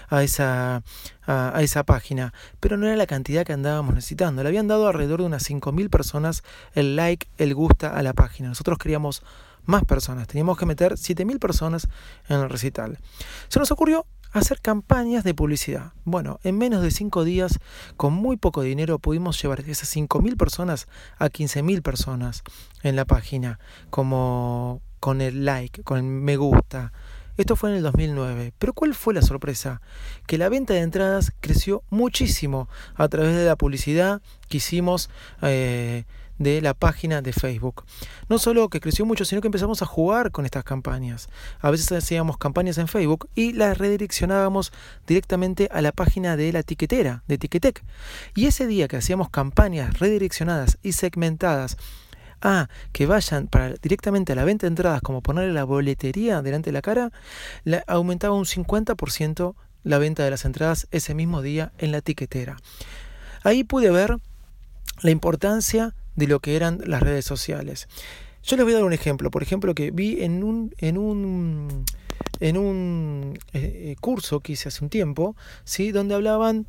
a 0.10 0.22
esa, 0.22 0.84
a 1.25 1.62
esa 1.63 1.84
página, 1.86 2.32
pero 2.60 2.78
no 2.78 2.86
era 2.86 2.96
la 2.96 3.08
cantidad 3.08 3.44
que 3.44 3.54
andábamos 3.54 3.96
necesitando. 3.96 4.44
Le 4.44 4.50
habían 4.50 4.68
dado 4.68 4.88
alrededor 4.88 5.22
de 5.22 5.25
unas 5.25 5.50
5.000 5.50 5.89
personas 5.89 6.44
el 6.75 6.96
like, 6.96 7.28
el 7.39 7.56
gusta 7.56 7.96
a 7.96 8.04
la 8.04 8.13
página. 8.13 8.50
Nosotros 8.50 8.78
queríamos 8.78 9.24
más 9.66 9.84
personas, 9.86 10.28
teníamos 10.28 10.56
que 10.56 10.68
meter 10.68 10.94
7.000 10.94 11.39
personas 11.39 11.88
en 12.28 12.42
el 12.42 12.50
recital. 12.50 13.00
Se 13.48 13.58
nos 13.58 13.72
ocurrió 13.72 14.06
hacer 14.32 14.62
campañas 14.62 15.24
de 15.24 15.34
publicidad. 15.34 15.94
Bueno, 16.06 16.40
en 16.44 16.58
menos 16.58 16.82
de 16.82 16.92
5 16.92 17.24
días, 17.24 17.60
con 17.98 18.14
muy 18.14 18.38
poco 18.38 18.62
dinero, 18.62 19.00
pudimos 19.00 19.42
llevar 19.42 19.62
esas 19.62 19.96
5.000 19.96 20.38
personas 20.38 20.88
a 21.18 21.30
15.000 21.30 21.82
personas 21.82 22.44
en 22.84 22.96
la 22.96 23.06
página, 23.06 23.60
como 23.90 24.82
con 25.00 25.22
el 25.22 25.46
like, 25.46 25.84
con 25.84 25.98
el 25.98 26.04
me 26.04 26.38
gusta. 26.38 26.92
Esto 27.38 27.56
fue 27.56 27.70
en 27.70 27.78
el 27.78 27.84
2009. 27.84 28.54
Pero 28.60 28.74
¿cuál 28.74 28.94
fue 28.94 29.14
la 29.14 29.22
sorpresa? 29.22 29.82
Que 30.28 30.38
la 30.38 30.50
venta 30.50 30.74
de 30.74 30.82
entradas 30.82 31.32
creció 31.40 31.84
muchísimo 31.90 32.68
a 32.96 33.08
través 33.08 33.34
de 33.34 33.46
la 33.46 33.56
publicidad 33.56 34.22
que 34.50 34.58
hicimos 34.58 35.10
eh, 35.42 36.04
de 36.39 36.62
la 36.62 36.74
página 36.74 37.22
de 37.22 37.34
Facebook. 37.34 37.86
No 38.27 38.39
solo 38.39 38.69
que 38.69 38.79
creció 38.79 39.05
mucho, 39.05 39.25
sino 39.25 39.41
que 39.41 39.48
empezamos 39.48 39.81
a 39.81 39.86
jugar 39.86 40.31
con 40.31 40.46
estas 40.46 40.63
campañas. 40.63 41.29
A 41.60 41.69
veces 41.69 41.91
hacíamos 41.91 42.38
campañas 42.38 42.77
en 42.77 42.88
Facebook 42.88 43.29
y 43.36 43.53
las 43.53 43.77
redireccionábamos 43.77 44.72
directamente 45.05 45.69
a 45.72 45.81
la 45.81 45.91
página 45.91 46.36
de 46.36 46.51
la 46.51 46.60
etiquetera, 46.60 47.24
de 47.27 47.38
Ticketek. 47.38 47.84
Y 48.36 48.48
ese 48.48 48.65
día 48.65 48.88
que 48.88 48.98
hacíamos 48.98 49.29
campañas 49.29 50.00
redireccionadas 50.00 50.79
y 50.81 50.93
segmentadas 50.93 51.77
a 52.41 52.69
que 52.93 53.05
vayan 53.05 53.48
para, 53.48 53.74
directamente 53.81 54.31
a 54.31 54.36
la 54.36 54.46
venta 54.46 54.65
de 54.65 54.69
entradas, 54.69 55.01
como 55.01 55.22
ponerle 55.22 55.53
la 55.53 55.65
boletería 55.65 56.41
delante 56.41 56.69
de 56.69 56.74
la 56.74 56.81
cara, 56.81 57.12
aumentaba 57.88 58.34
un 58.34 58.46
50% 58.46 59.55
la 59.84 59.98
venta 59.98 60.24
de 60.24 60.31
las 60.31 60.46
entradas 60.46 60.88
ese 60.91 61.13
mismo 61.13 61.41
día 61.41 61.72
en 61.77 61.91
la 61.91 62.01
tiquetera. 62.01 62.58
Ahí 63.43 63.63
pude 63.63 63.89
ver 63.91 64.17
la 65.01 65.12
importancia 65.12 65.96
de 66.20 66.28
lo 66.28 66.40
que 66.40 66.56
eran 66.56 66.82
las 66.86 67.02
redes 67.02 67.26
sociales. 67.26 67.88
Yo 68.44 68.56
les 68.58 68.66
voy 68.66 68.74
a 68.74 68.78
dar 68.78 68.86
un 68.86 68.94
ejemplo, 68.94 69.32
por 69.32 69.42
ejemplo, 69.42 69.74
que 69.74 69.92
vi 69.92 70.22
en 70.22 70.44
un, 70.44 70.74
en 70.78 70.98
un, 70.98 71.86
en 72.40 72.58
un 72.58 73.40
eh, 73.54 73.96
curso 74.00 74.42
que 74.42 74.54
hice 74.54 74.68
hace 74.68 74.84
un 74.84 74.90
tiempo, 74.90 75.36
¿sí? 75.64 75.92
donde 75.92 76.16
hablaban 76.16 76.68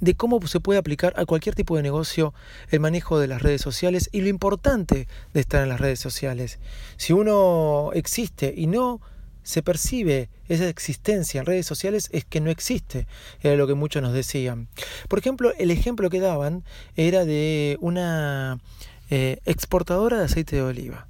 de 0.00 0.14
cómo 0.14 0.44
se 0.46 0.60
puede 0.60 0.78
aplicar 0.78 1.14
a 1.16 1.24
cualquier 1.24 1.54
tipo 1.54 1.76
de 1.76 1.82
negocio 1.82 2.34
el 2.70 2.80
manejo 2.80 3.18
de 3.18 3.28
las 3.28 3.42
redes 3.42 3.60
sociales 3.60 4.08
y 4.12 4.22
lo 4.22 4.28
importante 4.28 5.08
de 5.32 5.40
estar 5.40 5.62
en 5.62 5.68
las 5.68 5.80
redes 5.80 6.00
sociales. 6.00 6.58
Si 6.96 7.12
uno 7.12 7.90
existe 7.94 8.52
y 8.56 8.66
no 8.66 9.00
se 9.44 9.62
percibe 9.62 10.30
esa 10.48 10.68
existencia 10.68 11.38
en 11.38 11.46
redes 11.46 11.66
sociales 11.66 12.08
es 12.12 12.24
que 12.24 12.40
no 12.40 12.50
existe, 12.50 13.06
era 13.40 13.54
lo 13.54 13.66
que 13.66 13.74
muchos 13.74 14.02
nos 14.02 14.12
decían. 14.12 14.68
Por 15.08 15.20
ejemplo, 15.20 15.52
el 15.58 15.70
ejemplo 15.70 16.10
que 16.10 16.18
daban 16.18 16.64
era 16.96 17.24
de 17.24 17.76
una 17.80 18.58
eh, 19.10 19.38
exportadora 19.44 20.18
de 20.18 20.24
aceite 20.24 20.56
de 20.56 20.62
oliva. 20.62 21.06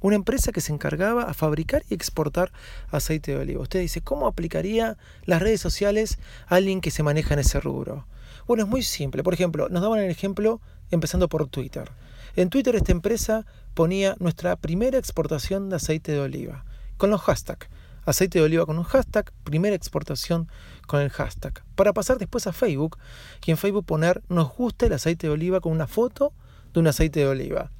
Una 0.00 0.16
empresa 0.16 0.50
que 0.50 0.60
se 0.60 0.72
encargaba 0.72 1.24
a 1.24 1.34
fabricar 1.34 1.84
y 1.88 1.94
exportar 1.94 2.50
aceite 2.90 3.32
de 3.32 3.38
oliva. 3.38 3.62
Usted 3.62 3.80
dice, 3.80 4.00
¿cómo 4.00 4.26
aplicaría 4.26 4.96
las 5.26 5.42
redes 5.42 5.60
sociales 5.60 6.18
a 6.46 6.56
alguien 6.56 6.80
que 6.80 6.90
se 6.90 7.02
maneja 7.02 7.34
en 7.34 7.40
ese 7.40 7.60
rubro? 7.60 8.06
Bueno, 8.46 8.64
es 8.64 8.68
muy 8.68 8.82
simple. 8.82 9.22
Por 9.22 9.34
ejemplo, 9.34 9.68
nos 9.68 9.82
daban 9.82 10.00
el 10.00 10.10
ejemplo 10.10 10.60
empezando 10.90 11.28
por 11.28 11.46
Twitter. 11.48 11.90
En 12.34 12.48
Twitter 12.48 12.74
esta 12.74 12.92
empresa 12.92 13.44
ponía 13.74 14.16
nuestra 14.18 14.56
primera 14.56 14.98
exportación 14.98 15.68
de 15.68 15.76
aceite 15.76 16.12
de 16.12 16.20
oliva, 16.20 16.64
con 17.02 17.10
los 17.10 17.22
hashtags. 17.22 17.66
Aceite 18.04 18.38
de 18.38 18.44
oliva 18.44 18.64
con 18.64 18.78
un 18.78 18.84
hashtag, 18.84 19.32
primera 19.42 19.74
exportación 19.74 20.48
con 20.86 21.00
el 21.00 21.10
hashtag. 21.10 21.64
Para 21.74 21.92
pasar 21.92 22.18
después 22.18 22.46
a 22.46 22.52
Facebook 22.52 22.96
y 23.44 23.50
en 23.50 23.56
Facebook 23.56 23.84
poner 23.84 24.22
nos 24.28 24.54
gusta 24.54 24.86
el 24.86 24.92
aceite 24.92 25.26
de 25.26 25.32
oliva 25.32 25.60
con 25.60 25.72
una 25.72 25.88
foto 25.88 26.32
de 26.72 26.78
un 26.78 26.86
aceite 26.86 27.18
de 27.18 27.26
oliva. 27.26 27.72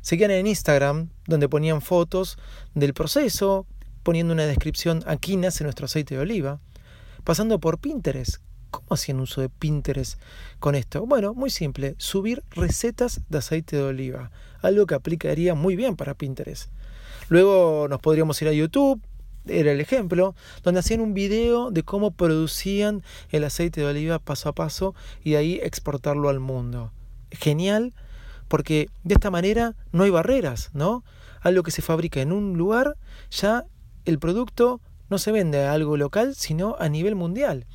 Seguían 0.00 0.30
en 0.30 0.46
Instagram, 0.46 1.10
donde 1.26 1.48
ponían 1.48 1.82
fotos 1.82 2.38
del 2.72 2.94
proceso, 2.94 3.66
poniendo 4.04 4.32
una 4.32 4.46
descripción, 4.46 5.02
aquí 5.08 5.36
nace 5.36 5.64
nuestro 5.64 5.86
aceite 5.86 6.14
de 6.14 6.20
oliva. 6.20 6.60
Pasando 7.24 7.58
por 7.58 7.80
Pinterest, 7.80 8.36
¿Cómo 8.70 8.86
hacían 8.90 9.18
uso 9.18 9.40
de 9.40 9.48
Pinterest 9.48 10.20
con 10.60 10.76
esto? 10.76 11.04
Bueno, 11.04 11.34
muy 11.34 11.50
simple, 11.50 11.96
subir 11.98 12.44
recetas 12.50 13.22
de 13.28 13.38
aceite 13.38 13.74
de 13.74 13.82
oliva, 13.82 14.30
algo 14.60 14.86
que 14.86 14.94
aplicaría 14.94 15.54
muy 15.54 15.74
bien 15.74 15.96
para 15.96 16.14
Pinterest. 16.14 16.70
Luego 17.28 17.88
nos 17.88 18.00
podríamos 18.00 18.40
ir 18.42 18.48
a 18.48 18.52
YouTube, 18.52 19.00
era 19.46 19.72
el 19.72 19.80
ejemplo, 19.80 20.34
donde 20.62 20.80
hacían 20.80 21.00
un 21.00 21.14
video 21.14 21.70
de 21.70 21.82
cómo 21.82 22.10
producían 22.10 23.02
el 23.30 23.44
aceite 23.44 23.80
de 23.80 23.86
oliva 23.86 24.18
paso 24.18 24.48
a 24.48 24.54
paso 24.54 24.94
y 25.22 25.32
de 25.32 25.36
ahí 25.36 25.60
exportarlo 25.62 26.28
al 26.28 26.40
mundo. 26.40 26.92
Genial, 27.30 27.94
porque 28.48 28.88
de 29.04 29.14
esta 29.14 29.30
manera 29.30 29.74
no 29.92 30.04
hay 30.04 30.10
barreras, 30.10 30.70
¿no? 30.72 31.04
Algo 31.40 31.62
que 31.62 31.70
se 31.70 31.82
fabrica 31.82 32.20
en 32.20 32.32
un 32.32 32.56
lugar, 32.56 32.96
ya 33.30 33.64
el 34.04 34.18
producto 34.18 34.80
no 35.08 35.18
se 35.18 35.32
vende 35.32 35.64
a 35.64 35.72
algo 35.72 35.96
local, 35.96 36.34
sino 36.34 36.76
a 36.78 36.88
nivel 36.88 37.14
mundial. 37.14 37.66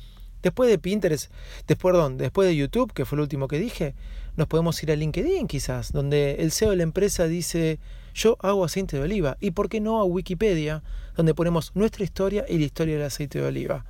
Después 0.42 0.68
de 0.68 0.78
Pinterest, 0.78 1.30
después, 1.68 1.92
perdón, 1.92 2.18
después 2.18 2.48
de 2.48 2.56
YouTube, 2.56 2.92
que 2.92 3.04
fue 3.04 3.16
lo 3.16 3.22
último 3.22 3.48
que 3.48 3.58
dije, 3.58 3.94
nos 4.36 4.48
podemos 4.48 4.82
ir 4.82 4.90
a 4.90 4.96
LinkedIn 4.96 5.46
quizás, 5.46 5.92
donde 5.92 6.36
el 6.40 6.50
CEO 6.50 6.70
de 6.70 6.76
la 6.76 6.82
empresa 6.82 7.26
dice, 7.26 7.78
yo 8.14 8.36
hago 8.40 8.64
aceite 8.64 8.96
de 8.96 9.02
oliva. 9.02 9.36
¿Y 9.40 9.52
por 9.52 9.68
qué 9.68 9.80
no 9.80 10.00
a 10.00 10.04
Wikipedia, 10.04 10.82
donde 11.16 11.34
ponemos 11.34 11.72
nuestra 11.74 12.04
historia 12.04 12.44
y 12.48 12.58
la 12.58 12.64
historia 12.64 12.96
del 12.96 13.06
aceite 13.06 13.40
de 13.40 13.46
oliva? 13.46 13.84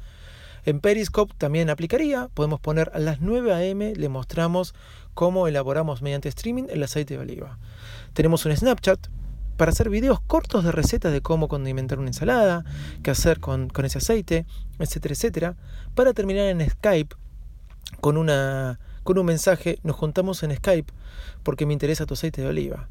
En 0.64 0.80
Periscope 0.80 1.34
también 1.38 1.70
aplicaría, 1.70 2.28
podemos 2.34 2.60
poner 2.60 2.90
a 2.94 3.00
las 3.00 3.20
9 3.20 3.52
a.m., 3.52 3.94
le 3.96 4.08
mostramos 4.08 4.74
cómo 5.14 5.48
elaboramos 5.48 6.02
mediante 6.02 6.28
streaming 6.28 6.64
el 6.70 6.82
aceite 6.82 7.14
de 7.14 7.20
oliva. 7.20 7.58
Tenemos 8.12 8.46
un 8.46 8.56
Snapchat, 8.56 9.08
para 9.56 9.70
hacer 9.70 9.90
videos 9.90 10.20
cortos 10.20 10.64
de 10.64 10.72
recetas 10.72 11.12
de 11.12 11.20
cómo 11.20 11.48
condimentar 11.48 11.98
una 11.98 12.08
ensalada, 12.08 12.64
qué 13.02 13.10
hacer 13.10 13.38
con, 13.38 13.70
ese 13.84 13.98
aceite, 13.98 14.46
etcétera, 14.78 15.14
etcétera. 15.14 15.56
Para 15.94 16.12
terminar 16.12 16.46
en 16.46 16.68
Skype 16.68 17.14
con, 18.00 18.16
una, 18.16 18.80
con 19.02 19.18
un 19.18 19.26
mensaje, 19.26 19.78
nos 19.82 19.96
juntamos 19.96 20.42
en 20.42 20.56
Skype 20.56 20.92
porque 21.42 21.66
me 21.66 21.74
interesa 21.74 22.06
tu 22.06 22.14
aceite 22.14 22.42
de 22.42 22.48
oliva. 22.48 22.88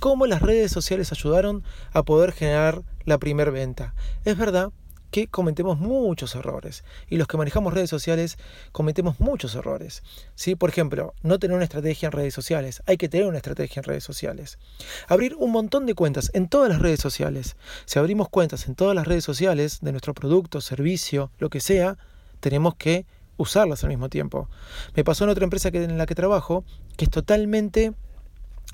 Cómo 0.00 0.26
las 0.26 0.42
redes 0.42 0.72
sociales 0.72 1.12
ayudaron 1.12 1.62
a 1.92 2.02
poder 2.02 2.32
generar 2.32 2.82
la 3.04 3.18
primera 3.18 3.50
venta. 3.50 3.94
Es 4.24 4.36
verdad 4.36 4.72
que 5.12 5.28
cometemos 5.28 5.78
muchos 5.78 6.34
errores. 6.34 6.84
Y 7.08 7.18
los 7.18 7.28
que 7.28 7.36
manejamos 7.36 7.74
redes 7.74 7.90
sociales 7.90 8.38
cometemos 8.72 9.20
muchos 9.20 9.54
errores. 9.54 10.02
¿sí? 10.34 10.56
Por 10.56 10.70
ejemplo, 10.70 11.14
no 11.22 11.38
tener 11.38 11.54
una 11.54 11.64
estrategia 11.64 12.06
en 12.06 12.12
redes 12.12 12.34
sociales. 12.34 12.82
Hay 12.86 12.96
que 12.96 13.08
tener 13.08 13.26
una 13.26 13.36
estrategia 13.36 13.80
en 13.80 13.84
redes 13.84 14.04
sociales. 14.04 14.58
Abrir 15.06 15.36
un 15.36 15.52
montón 15.52 15.86
de 15.86 15.94
cuentas 15.94 16.30
en 16.32 16.48
todas 16.48 16.70
las 16.70 16.80
redes 16.80 17.00
sociales. 17.00 17.56
Si 17.84 17.98
abrimos 17.98 18.30
cuentas 18.30 18.66
en 18.66 18.74
todas 18.74 18.96
las 18.96 19.06
redes 19.06 19.22
sociales 19.22 19.80
de 19.82 19.92
nuestro 19.92 20.14
producto, 20.14 20.60
servicio, 20.62 21.30
lo 21.38 21.50
que 21.50 21.60
sea, 21.60 21.98
tenemos 22.40 22.74
que 22.74 23.04
usarlas 23.36 23.84
al 23.84 23.90
mismo 23.90 24.08
tiempo. 24.08 24.48
Me 24.94 25.04
pasó 25.04 25.24
en 25.24 25.30
otra 25.30 25.44
empresa 25.44 25.70
que, 25.70 25.84
en 25.84 25.98
la 25.98 26.06
que 26.06 26.14
trabajo 26.14 26.64
que 26.96 27.04
es 27.04 27.10
totalmente 27.10 27.92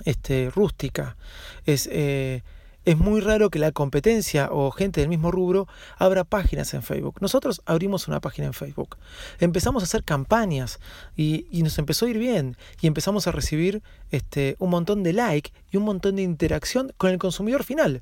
este, 0.05 0.50
rústica. 0.50 1.17
Es... 1.64 1.88
Eh, 1.90 2.43
es 2.88 2.97
muy 2.97 3.21
raro 3.21 3.50
que 3.50 3.59
la 3.59 3.71
competencia 3.71 4.49
o 4.50 4.71
gente 4.71 5.02
del 5.02 5.11
mismo 5.11 5.31
rubro 5.31 5.69
abra 5.99 6.25
páginas 6.25 6.73
en 6.73 6.83
Facebook. 6.83 7.17
Nosotros 7.21 7.61
abrimos 7.67 8.09
una 8.09 8.19
página 8.19 8.47
en 8.47 8.55
Facebook. 8.55 8.97
Empezamos 9.40 9.83
a 9.83 9.85
hacer 9.85 10.05
campañas 10.05 10.81
y, 11.14 11.45
nos 11.52 11.78
empezó 11.78 12.07
a 12.07 12.09
ir 12.09 12.17
bien 12.17 12.57
y 12.81 12.87
empezamos 12.87 13.26
a 13.26 13.33
recibir 13.33 13.83
este, 14.11 14.57
un 14.59 14.71
montón 14.71 15.02
de 15.02 15.12
like 15.12 15.52
y 15.71 15.76
un 15.76 15.83
montón 15.83 16.17
de 16.17 16.23
interacción 16.23 16.95
con 16.97 17.11
el 17.11 17.19
consumidor 17.19 17.62
final. 17.62 18.00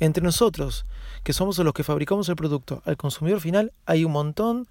Entre 0.00 0.24
nosotros, 0.24 0.86
que 1.22 1.32
somos 1.32 1.58
los 1.58 1.72
que 1.72 1.84
fabricamos 1.84 2.28
el 2.28 2.36
producto, 2.36 2.82
al 2.84 2.96
consumidor 2.96 3.40
final 3.40 3.72
hay 3.86 4.04
un 4.04 4.12
montón 4.12 4.66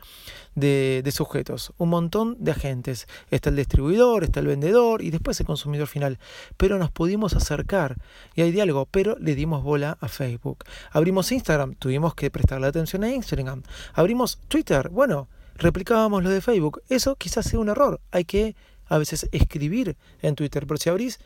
de, 0.55 1.01
de 1.03 1.11
sujetos, 1.11 1.73
un 1.77 1.89
montón 1.89 2.35
de 2.39 2.51
agentes. 2.51 3.07
Está 3.29 3.49
el 3.49 3.55
distribuidor, 3.55 4.23
está 4.23 4.39
el 4.41 4.47
vendedor 4.47 5.01
y 5.01 5.11
después 5.11 5.39
el 5.39 5.45
consumidor 5.45 5.87
final. 5.87 6.19
Pero 6.57 6.77
nos 6.77 6.91
pudimos 6.91 7.35
acercar 7.35 7.97
y 8.35 8.41
hay 8.41 8.51
diálogo, 8.51 8.87
pero 8.89 9.17
le 9.19 9.35
dimos 9.35 9.63
bola 9.63 9.97
a 10.01 10.07
Facebook. 10.07 10.65
Abrimos 10.91 11.31
Instagram, 11.31 11.75
tuvimos 11.75 12.15
que 12.15 12.29
prestarle 12.29 12.67
atención 12.67 13.03
a 13.03 13.11
Instagram. 13.11 13.63
Abrimos 13.93 14.39
Twitter, 14.47 14.89
bueno, 14.89 15.27
replicábamos 15.55 16.23
lo 16.23 16.29
de 16.29 16.41
Facebook. 16.41 16.81
Eso 16.89 17.15
quizás 17.15 17.45
sea 17.45 17.59
un 17.59 17.69
error. 17.69 18.01
Hay 18.11 18.25
que 18.25 18.55
a 18.87 18.97
veces 18.97 19.29
escribir 19.31 19.95
en 20.21 20.35
Twitter, 20.35 20.67
pero 20.67 20.77
si 20.77 20.89
abrís 20.89 21.19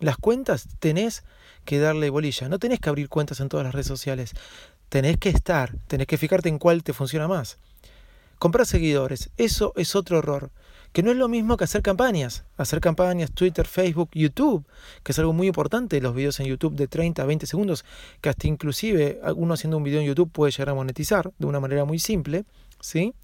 las 0.00 0.16
cuentas, 0.16 0.66
tenés 0.80 1.22
que 1.64 1.78
darle 1.78 2.10
bolilla. 2.10 2.48
No 2.48 2.58
tenés 2.58 2.80
que 2.80 2.88
abrir 2.88 3.08
cuentas 3.08 3.40
en 3.40 3.48
todas 3.48 3.64
las 3.64 3.74
redes 3.74 3.86
sociales. 3.86 4.34
Tenés 4.88 5.16
que 5.18 5.28
estar, 5.28 5.74
tenés 5.86 6.06
que 6.06 6.18
fijarte 6.18 6.48
en 6.48 6.58
cuál 6.58 6.82
te 6.82 6.92
funciona 6.92 7.28
más. 7.28 7.58
Comprar 8.38 8.66
seguidores, 8.66 9.30
eso 9.36 9.72
es 9.76 9.94
otro 9.94 10.18
error, 10.18 10.50
que 10.92 11.02
no 11.02 11.12
es 11.12 11.16
lo 11.16 11.28
mismo 11.28 11.56
que 11.56 11.64
hacer 11.64 11.80
campañas. 11.80 12.44
Hacer 12.56 12.80
campañas, 12.80 13.30
Twitter, 13.30 13.66
Facebook, 13.66 14.10
YouTube, 14.12 14.66
que 15.02 15.12
es 15.12 15.18
algo 15.18 15.32
muy 15.32 15.46
importante, 15.46 16.00
los 16.00 16.14
videos 16.14 16.40
en 16.40 16.46
YouTube 16.46 16.74
de 16.74 16.88
30 16.88 17.22
a 17.22 17.26
20 17.26 17.46
segundos, 17.46 17.84
que 18.20 18.28
hasta 18.28 18.48
inclusive 18.48 19.20
uno 19.36 19.54
haciendo 19.54 19.76
un 19.76 19.84
video 19.84 20.00
en 20.00 20.06
YouTube 20.06 20.30
puede 20.32 20.50
llegar 20.50 20.70
a 20.70 20.74
monetizar 20.74 21.30
de 21.38 21.46
una 21.46 21.60
manera 21.60 21.84
muy 21.84 21.98
simple, 21.98 22.44
¿sí? 22.82 23.14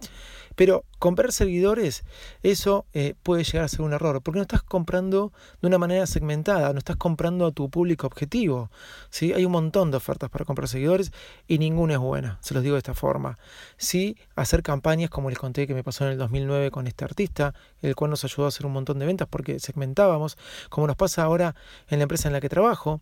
Pero 0.57 0.85
comprar 0.99 1.31
seguidores, 1.31 2.05
eso 2.43 2.85
eh, 2.93 3.15
puede 3.23 3.45
llegar 3.45 3.65
a 3.65 3.69
ser 3.69 3.83
un 3.83 3.93
error, 3.93 4.23
porque 4.23 4.39
no 4.39 4.43
estás 4.43 4.63
comprando 4.63 5.33
de 5.61 5.69
una 5.69 5.79
manera 5.79 6.05
segmentada, 6.07 6.73
no 6.73 6.79
estás 6.79 6.97
comprando 6.97 7.47
a 7.47 7.53
tu 7.53 7.71
público 7.71 8.09
objetivo. 8.09 8.71
¿sí? 9.11 9.33
Hay 9.33 9.45
un 9.45 9.53
montón 9.53 9.93
de 9.93 9.99
ofertas 9.99 10.31
para 10.31 10.45
comprar 10.45 10.67
seguidores 10.67 11.13
y 11.47 11.59
ninguna 11.59 11.93
es 11.95 12.01
buena, 12.01 12.39
se 12.41 12.55
los 12.55 12.65
digo 12.65 12.75
de 12.75 12.79
esta 12.79 12.95
forma. 12.95 13.39
Sí, 13.77 14.17
hacer 14.35 14.65
campañas 14.65 15.11
como 15.11 15.31
les 15.31 15.39
conté 15.39 15.69
que 15.69 15.75
me 15.75 15.85
pasó 15.85 16.05
en 16.05 16.13
el 16.13 16.19
2009 16.19 16.73
con 16.73 16.89
este 16.89 17.05
artista, 17.05 17.55
el 17.81 17.95
cual 17.95 18.11
nos 18.11 18.25
ayudó 18.25 18.47
a 18.47 18.49
hacer 18.49 18.67
un 18.67 18.73
montón 18.73 18.99
de 18.99 19.07
ventas 19.07 19.29
porque 19.31 19.61
segmentábamos, 19.61 20.37
como 20.71 20.89
nos 20.89 20.97
pasa 20.97 21.23
ahora 21.23 21.55
en 21.89 22.01
la 22.01 22.05
empresa 22.05 22.29
en 22.29 22.33
la 22.33 22.41
que 22.41 22.49
trabajo, 22.49 23.01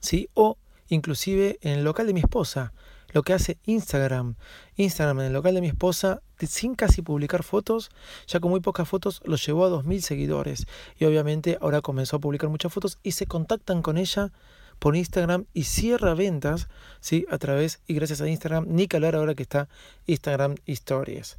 ¿sí? 0.00 0.28
o 0.34 0.58
inclusive 0.88 1.58
en 1.62 1.78
el 1.78 1.84
local 1.84 2.06
de 2.06 2.12
mi 2.12 2.20
esposa 2.20 2.74
lo 3.16 3.22
que 3.22 3.32
hace 3.32 3.56
Instagram. 3.64 4.34
Instagram 4.76 5.20
en 5.20 5.26
el 5.28 5.32
local 5.32 5.54
de 5.54 5.62
mi 5.62 5.68
esposa, 5.68 6.20
sin 6.46 6.74
casi 6.74 7.00
publicar 7.00 7.44
fotos, 7.44 7.90
ya 8.26 8.40
con 8.40 8.50
muy 8.50 8.60
pocas 8.60 8.86
fotos, 8.86 9.22
lo 9.24 9.36
llevó 9.36 9.64
a 9.64 9.70
2.000 9.70 10.00
seguidores. 10.00 10.66
Y 10.98 11.06
obviamente 11.06 11.56
ahora 11.62 11.80
comenzó 11.80 12.16
a 12.16 12.18
publicar 12.18 12.50
muchas 12.50 12.74
fotos 12.74 12.98
y 13.02 13.12
se 13.12 13.24
contactan 13.24 13.80
con 13.80 13.96
ella 13.96 14.32
por 14.78 14.96
Instagram 14.96 15.46
y 15.54 15.64
cierra 15.64 16.12
ventas 16.12 16.68
¿sí? 17.00 17.24
a 17.30 17.38
través 17.38 17.80
y 17.86 17.94
gracias 17.94 18.20
a 18.20 18.28
Instagram. 18.28 18.66
Ni 18.68 18.86
que 18.86 18.98
hablar 18.98 19.16
ahora 19.16 19.34
que 19.34 19.44
está 19.44 19.70
Instagram 20.06 20.56
Stories. 20.66 21.38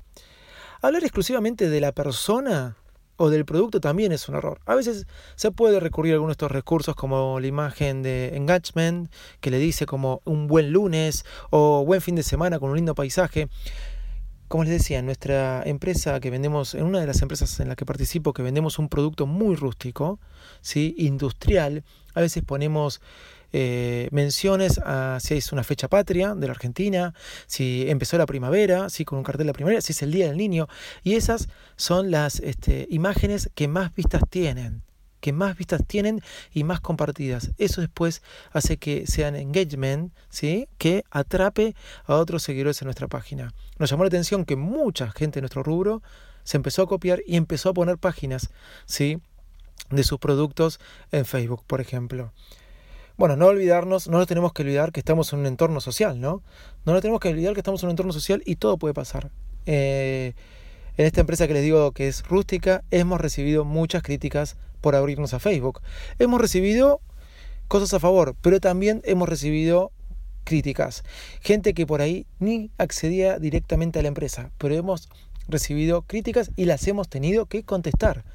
Hablar 0.82 1.04
exclusivamente 1.04 1.70
de 1.70 1.80
la 1.80 1.92
persona 1.92 2.76
o 3.18 3.30
del 3.30 3.46
producto 3.46 3.82
también 3.82 4.12
es 4.12 4.30
un 4.30 4.36
error. 4.36 4.62
A 4.66 4.76
veces 4.76 5.08
se 5.36 5.52
puede 5.52 5.80
recurrir 5.80 6.14
a 6.14 6.16
algunos 6.16 6.32
de 6.32 6.34
estos 6.34 6.52
recursos 6.52 6.96
como 6.96 7.40
la 7.40 7.48
imagen 7.48 8.04
de 8.04 8.36
engagement 8.36 9.12
que 9.42 9.52
le 9.52 9.58
dice 9.58 9.86
como 9.86 10.22
un 10.24 10.48
buen 10.48 10.72
lunes 10.72 11.26
o 11.50 11.84
buen 11.84 12.02
fin 12.02 12.16
de 12.16 12.24
semana 12.24 12.60
con 12.60 12.70
un 12.70 12.76
lindo 12.78 12.96
paisaje. 12.96 13.50
Como 14.48 14.64
les 14.64 14.72
decía, 14.72 15.00
en 15.00 15.06
nuestra 15.06 15.62
empresa 15.66 16.22
que 16.22 16.30
vendemos, 16.30 16.74
en 16.74 16.86
una 16.86 17.02
de 17.02 17.08
las 17.08 17.22
empresas 17.22 17.60
en 17.60 17.68
la 17.68 17.76
que 17.76 17.86
participo, 17.86 18.32
que 18.32 18.44
vendemos 18.44 18.80
un 18.80 18.88
producto 18.88 19.26
muy 19.26 19.58
rústico, 19.58 20.22
¿sí? 20.62 20.96
industrial, 20.98 21.84
a 22.14 22.22
veces 22.22 22.44
ponemos 22.46 23.02
eh, 23.54 24.10
menciones 24.12 24.80
a 24.80 25.20
si 25.22 25.36
es 25.36 25.52
una 25.52 25.64
fecha 25.64 25.88
patria 25.88 26.36
de 26.36 26.48
la 26.48 26.52
Argentina, 26.52 27.14
si 27.46 27.86
empezó 27.90 28.18
la 28.18 28.26
primavera, 28.26 28.90
si 28.90 29.06
con 29.06 29.18
un 29.18 29.24
cartel 29.24 29.46
de 29.46 29.52
la 29.52 29.54
primavera, 29.54 29.82
si 29.82 29.94
es 29.94 30.02
el 30.02 30.12
Día 30.12 30.28
del 30.28 30.38
Niño, 30.38 30.68
y 31.04 31.16
esas 31.16 31.48
son 31.76 32.12
las 32.12 32.40
este, 32.40 32.88
imágenes 32.90 33.50
que 33.56 33.68
más 33.68 33.94
vistas 33.96 34.22
tienen 34.30 34.84
que 35.20 35.34
más 35.34 35.58
vistas 35.58 35.82
tienen 35.86 36.22
y 36.54 36.64
más 36.64 36.80
compartidas. 36.80 37.52
Eso 37.58 37.82
después 37.82 38.22
hace 38.52 38.78
que 38.78 39.08
sean 39.08 39.36
engagement, 39.36 40.14
¿sí? 40.30 40.68
que 40.78 41.04
atrape 41.10 41.76
a 42.06 42.16
otros 42.16 42.44
seguidores 42.44 42.82
en 42.82 42.86
nuestra 42.86 43.08
página. 43.08 43.54
Nos 43.78 43.90
llamó 43.90 44.04
la 44.04 44.10
atención 44.10 44.46
que 44.46 44.56
mucha 44.56 45.12
gente 45.12 45.38
de 45.38 45.42
nuestro 45.42 45.64
rubro 45.64 46.02
se 46.44 46.58
empezó 46.58 46.84
a 46.84 46.88
copiar 46.88 47.22
y 47.26 47.36
empezó 47.36 47.70
a 47.70 47.74
poner 47.74 47.98
páginas 47.98 48.52
¿sí? 48.86 49.20
de 49.90 50.04
sus 50.04 50.20
productos 50.20 50.80
en 51.12 51.26
Facebook, 51.26 51.64
por 51.66 51.82
ejemplo. 51.82 52.32
Bueno, 53.18 53.36
no 53.36 53.48
olvidarnos, 53.48 54.08
no 54.08 54.20
nos 54.20 54.28
tenemos 54.28 54.54
que 54.54 54.62
olvidar 54.62 54.92
que 54.92 55.00
estamos 55.00 55.34
en 55.34 55.40
un 55.40 55.48
entorno 55.48 55.82
social, 55.82 56.22
¿no? 56.22 56.44
No 56.86 56.94
nos 56.94 57.02
tenemos 57.02 57.20
que 57.20 57.30
olvidar 57.30 57.54
que 57.56 57.62
estamos 57.62 57.82
en 57.82 57.88
un 57.88 57.92
entorno 57.92 58.14
social 58.14 58.44
y 58.46 58.58
todo 58.58 58.78
puede 58.78 58.94
pasar. 58.94 59.32
Eh, 59.66 60.34
en 60.98 61.06
esta 61.06 61.22
empresa 61.22 61.48
que 61.48 61.56
les 61.56 61.64
digo 61.64 61.92
que 61.94 62.08
es 62.08 62.24
rústica, 62.28 62.84
hemos 62.92 63.20
recibido 63.20 63.66
muchas 63.66 64.04
críticas 64.04 64.56
por 64.82 64.96
abrirnos 64.96 65.34
a 65.34 65.40
Facebook. 65.40 65.82
Hemos 66.20 66.40
recibido 66.40 67.02
cosas 67.68 67.92
a 67.96 68.00
favor, 68.00 68.36
pero 68.40 68.60
también 68.60 69.02
hemos 69.04 69.28
recibido 69.28 69.92
críticas. 70.44 71.04
Gente 71.42 71.74
que 71.74 71.88
por 71.88 72.02
ahí 72.02 72.28
ni 72.38 72.70
accedía 72.78 73.40
directamente 73.40 73.98
a 73.98 74.04
la 74.04 74.10
empresa, 74.10 74.52
pero 74.60 74.76
hemos 74.76 75.10
recibido 75.48 76.04
críticas 76.04 76.52
y 76.56 76.66
las 76.66 76.88
hemos 76.88 77.10
tenido 77.10 77.48
que 77.48 77.64
contestar. 77.64 78.26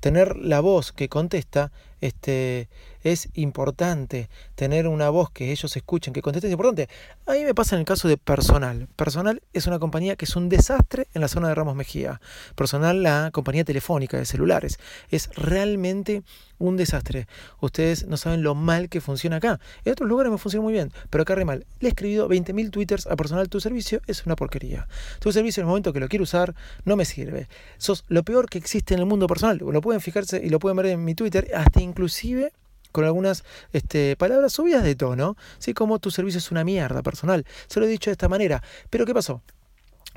Tener 0.00 0.36
la 0.36 0.60
voz 0.60 0.92
que 0.92 1.08
contesta 1.08 1.70
este, 2.00 2.68
es 3.02 3.28
importante. 3.34 4.28
Tener 4.54 4.88
una 4.88 5.10
voz 5.10 5.30
que 5.30 5.52
ellos 5.52 5.76
escuchen, 5.76 6.12
que 6.12 6.22
contesten 6.22 6.50
es 6.50 6.52
importante. 6.52 6.88
A 7.26 7.32
mí 7.32 7.44
me 7.44 7.54
pasa 7.54 7.76
en 7.76 7.80
el 7.80 7.86
caso 7.86 8.08
de 8.08 8.16
Personal. 8.16 8.88
Personal 8.96 9.42
es 9.52 9.66
una 9.66 9.78
compañía 9.78 10.16
que 10.16 10.24
es 10.24 10.36
un 10.36 10.48
desastre 10.48 11.08
en 11.14 11.20
la 11.20 11.28
zona 11.28 11.48
de 11.48 11.54
Ramos 11.54 11.74
Mejía. 11.74 12.20
Personal, 12.54 13.02
la 13.02 13.30
compañía 13.32 13.64
telefónica 13.64 14.16
de 14.16 14.24
celulares. 14.24 14.78
Es 15.10 15.28
realmente 15.34 16.22
un 16.58 16.76
desastre. 16.76 17.26
Ustedes 17.60 18.06
no 18.06 18.16
saben 18.16 18.42
lo 18.42 18.54
mal 18.54 18.88
que 18.88 19.00
funciona 19.00 19.36
acá. 19.36 19.60
En 19.84 19.92
otros 19.92 20.08
lugares 20.08 20.30
me 20.30 20.38
funciona 20.38 20.62
muy 20.62 20.72
bien, 20.72 20.92
pero 21.10 21.22
acá 21.22 21.34
re 21.34 21.44
mal. 21.44 21.66
Le 21.80 21.88
he 21.88 21.90
escribido 21.90 22.28
20.000 22.28 22.70
twitters 22.70 23.06
a 23.06 23.16
Personal. 23.16 23.48
Tu 23.48 23.60
servicio 23.60 24.00
es 24.06 24.24
una 24.26 24.36
porquería. 24.36 24.86
Tu 25.18 25.32
servicio 25.32 25.60
en 25.60 25.66
el 25.66 25.68
momento 25.68 25.92
que 25.92 26.00
lo 26.00 26.08
quiero 26.08 26.22
usar 26.22 26.54
no 26.84 26.96
me 26.96 27.04
sirve. 27.04 27.48
Sos 27.78 28.04
lo 28.08 28.22
peor 28.22 28.48
que 28.48 28.58
existe 28.58 28.94
en 28.94 29.00
el 29.00 29.06
mundo 29.06 29.26
personal. 29.26 29.58
Lo 29.58 29.80
pueden 29.80 30.00
fijarse 30.00 30.40
y 30.42 30.50
lo 30.50 30.58
pueden 30.58 30.76
ver 30.76 30.86
en 30.86 31.04
mi 31.04 31.14
Twitter, 31.14 31.50
hasta 31.54 31.80
inclusive 31.80 32.52
con 32.92 33.04
algunas 33.04 33.44
este, 33.72 34.16
palabras 34.16 34.52
subidas 34.52 34.84
de 34.84 34.94
tono, 34.94 35.36
¿sí? 35.58 35.74
como 35.74 35.98
tu 35.98 36.10
servicio 36.10 36.38
es 36.38 36.50
una 36.50 36.64
mierda 36.64 37.02
personal. 37.02 37.44
Se 37.66 37.80
lo 37.80 37.86
he 37.86 37.88
dicho 37.88 38.10
de 38.10 38.12
esta 38.12 38.28
manera. 38.28 38.62
Pero 38.90 39.06
¿qué 39.06 39.14
pasó? 39.14 39.42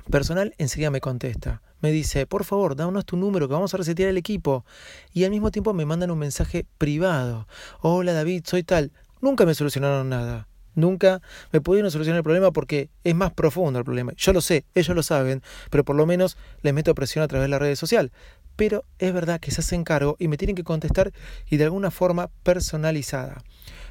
Personal 0.09 0.53
enseguida 0.57 0.91
me 0.91 1.01
contesta. 1.01 1.61
Me 1.81 1.91
dice, 1.91 2.25
por 2.27 2.43
favor, 2.43 2.75
danos 2.75 3.05
tu 3.05 3.17
número 3.17 3.47
que 3.47 3.53
vamos 3.53 3.73
a 3.73 3.77
resetear 3.77 4.09
el 4.09 4.17
equipo. 4.17 4.65
Y 5.13 5.23
al 5.23 5.31
mismo 5.31 5.51
tiempo 5.51 5.73
me 5.73 5.85
mandan 5.85 6.11
un 6.11 6.19
mensaje 6.19 6.65
privado. 6.77 7.47
Hola 7.81 8.13
David, 8.13 8.43
soy 8.45 8.63
tal. 8.63 8.91
Nunca 9.21 9.45
me 9.45 9.55
solucionaron 9.55 10.09
nada. 10.09 10.47
Nunca 10.75 11.21
me 11.51 11.61
pudieron 11.61 11.89
solucionar 11.89 12.17
el 12.17 12.23
problema 12.23 12.51
porque 12.51 12.89
es 13.03 13.15
más 13.15 13.31
profundo 13.33 13.79
el 13.79 13.85
problema. 13.85 14.11
Yo 14.17 14.33
lo 14.33 14.41
sé, 14.41 14.65
ellos 14.75 14.95
lo 14.95 15.03
saben, 15.03 15.41
pero 15.71 15.85
por 15.85 15.95
lo 15.95 16.05
menos 16.05 16.37
les 16.61 16.73
meto 16.73 16.93
presión 16.93 17.23
a 17.23 17.27
través 17.27 17.45
de 17.45 17.49
la 17.49 17.59
red 17.59 17.75
social. 17.75 18.11
Pero 18.55 18.85
es 18.99 19.13
verdad 19.13 19.39
que 19.39 19.51
se 19.51 19.61
hacen 19.61 19.83
cargo 19.83 20.15
y 20.19 20.27
me 20.27 20.37
tienen 20.37 20.55
que 20.55 20.63
contestar 20.63 21.11
y 21.49 21.57
de 21.57 21.65
alguna 21.65 21.91
forma 21.91 22.29
personalizada. 22.43 23.43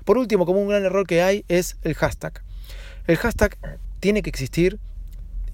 Por 0.05 0.18
último, 0.18 0.46
como 0.46 0.61
un 0.62 0.68
gran 0.68 0.85
error 0.85 1.07
que 1.07 1.22
hay 1.22 1.44
es 1.48 1.77
el 1.83 1.94
hashtag. 1.94 2.42
El 3.07 3.16
hashtag 3.16 3.59
tiene 4.00 4.22
que 4.22 4.31
existir, 4.31 4.79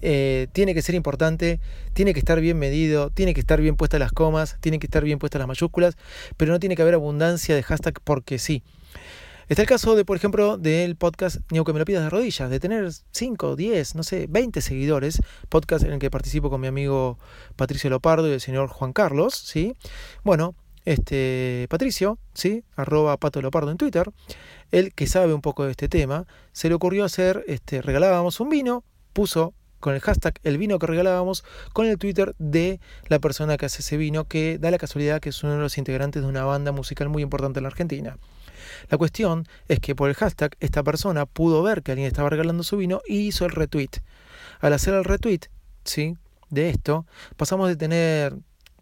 eh, 0.01 0.47
tiene 0.51 0.73
que 0.73 0.81
ser 0.81 0.95
importante, 0.95 1.59
tiene 1.93 2.13
que 2.13 2.19
estar 2.19 2.39
bien 2.39 2.57
medido, 2.57 3.11
tiene 3.11 3.33
que 3.33 3.39
estar 3.39 3.61
bien 3.61 3.75
puestas 3.75 3.99
las 3.99 4.11
comas, 4.11 4.57
tiene 4.59 4.79
que 4.79 4.87
estar 4.87 5.03
bien 5.03 5.19
puestas 5.19 5.39
las 5.39 5.47
mayúsculas, 5.47 5.95
pero 6.37 6.51
no 6.51 6.59
tiene 6.59 6.75
que 6.75 6.81
haber 6.81 6.95
abundancia 6.95 7.55
de 7.55 7.63
hashtag 7.63 7.99
porque 8.03 8.39
sí. 8.39 8.63
Está 9.51 9.63
el 9.63 9.67
caso 9.67 9.97
de, 9.97 10.05
por 10.05 10.15
ejemplo, 10.15 10.57
del 10.57 10.95
podcast 10.95 11.41
Ni 11.51 11.57
aunque 11.57 11.73
me 11.73 11.79
lo 11.79 11.83
pidas 11.83 12.05
de 12.05 12.09
rodillas, 12.09 12.49
de 12.49 12.61
tener 12.61 12.89
5, 13.11 13.57
10, 13.57 13.95
no 13.95 14.03
sé, 14.03 14.27
20 14.29 14.61
seguidores, 14.61 15.21
podcast 15.49 15.83
en 15.83 15.91
el 15.91 15.99
que 15.99 16.09
participo 16.09 16.49
con 16.49 16.61
mi 16.61 16.67
amigo 16.67 17.19
Patricio 17.57 17.89
Lopardo 17.89 18.29
y 18.29 18.31
el 18.31 18.39
señor 18.39 18.69
Juan 18.69 18.93
Carlos, 18.93 19.33
¿sí? 19.35 19.75
Bueno, 20.23 20.55
este 20.85 21.67
Patricio, 21.69 22.17
¿sí? 22.33 22.63
Arroba 22.77 23.17
Pato 23.17 23.41
Lopardo 23.41 23.71
en 23.71 23.77
Twitter, 23.77 24.09
él 24.71 24.93
que 24.93 25.05
sabe 25.05 25.33
un 25.33 25.41
poco 25.41 25.65
de 25.65 25.71
este 25.71 25.89
tema, 25.89 26.27
se 26.53 26.69
le 26.69 26.75
ocurrió 26.75 27.03
hacer, 27.03 27.43
este, 27.45 27.81
regalábamos 27.81 28.39
un 28.39 28.47
vino, 28.47 28.85
puso 29.11 29.53
con 29.81 29.93
el 29.95 29.99
hashtag 29.99 30.35
el 30.43 30.59
vino 30.59 30.79
que 30.79 30.87
regalábamos 30.87 31.43
con 31.73 31.87
el 31.87 31.97
Twitter 31.97 32.35
de 32.39 32.79
la 33.09 33.19
persona 33.19 33.57
que 33.57 33.65
hace 33.65 33.81
ese 33.81 33.97
vino, 33.97 34.23
que 34.23 34.59
da 34.59 34.71
la 34.71 34.77
casualidad 34.77 35.19
que 35.19 35.27
es 35.27 35.43
uno 35.43 35.55
de 35.55 35.59
los 35.59 35.77
integrantes 35.77 36.21
de 36.21 36.29
una 36.29 36.45
banda 36.45 36.71
musical 36.71 37.09
muy 37.09 37.21
importante 37.21 37.59
en 37.59 37.63
la 37.63 37.69
Argentina. 37.69 38.17
La 38.89 38.97
cuestión 38.97 39.47
es 39.67 39.79
que 39.79 39.95
por 39.95 40.09
el 40.09 40.15
hashtag 40.15 40.55
esta 40.59 40.83
persona 40.83 41.25
pudo 41.25 41.63
ver 41.63 41.83
que 41.83 41.91
alguien 41.91 42.07
estaba 42.07 42.29
regalando 42.29 42.63
su 42.63 42.77
vino 42.77 43.01
y 43.07 43.27
hizo 43.27 43.45
el 43.45 43.51
retweet. 43.51 43.89
Al 44.59 44.73
hacer 44.73 44.93
el 44.93 45.03
retweet, 45.03 45.41
¿sí? 45.83 46.17
De 46.49 46.69
esto, 46.69 47.05
pasamos 47.37 47.69
de 47.69 47.75
tener 47.75 48.35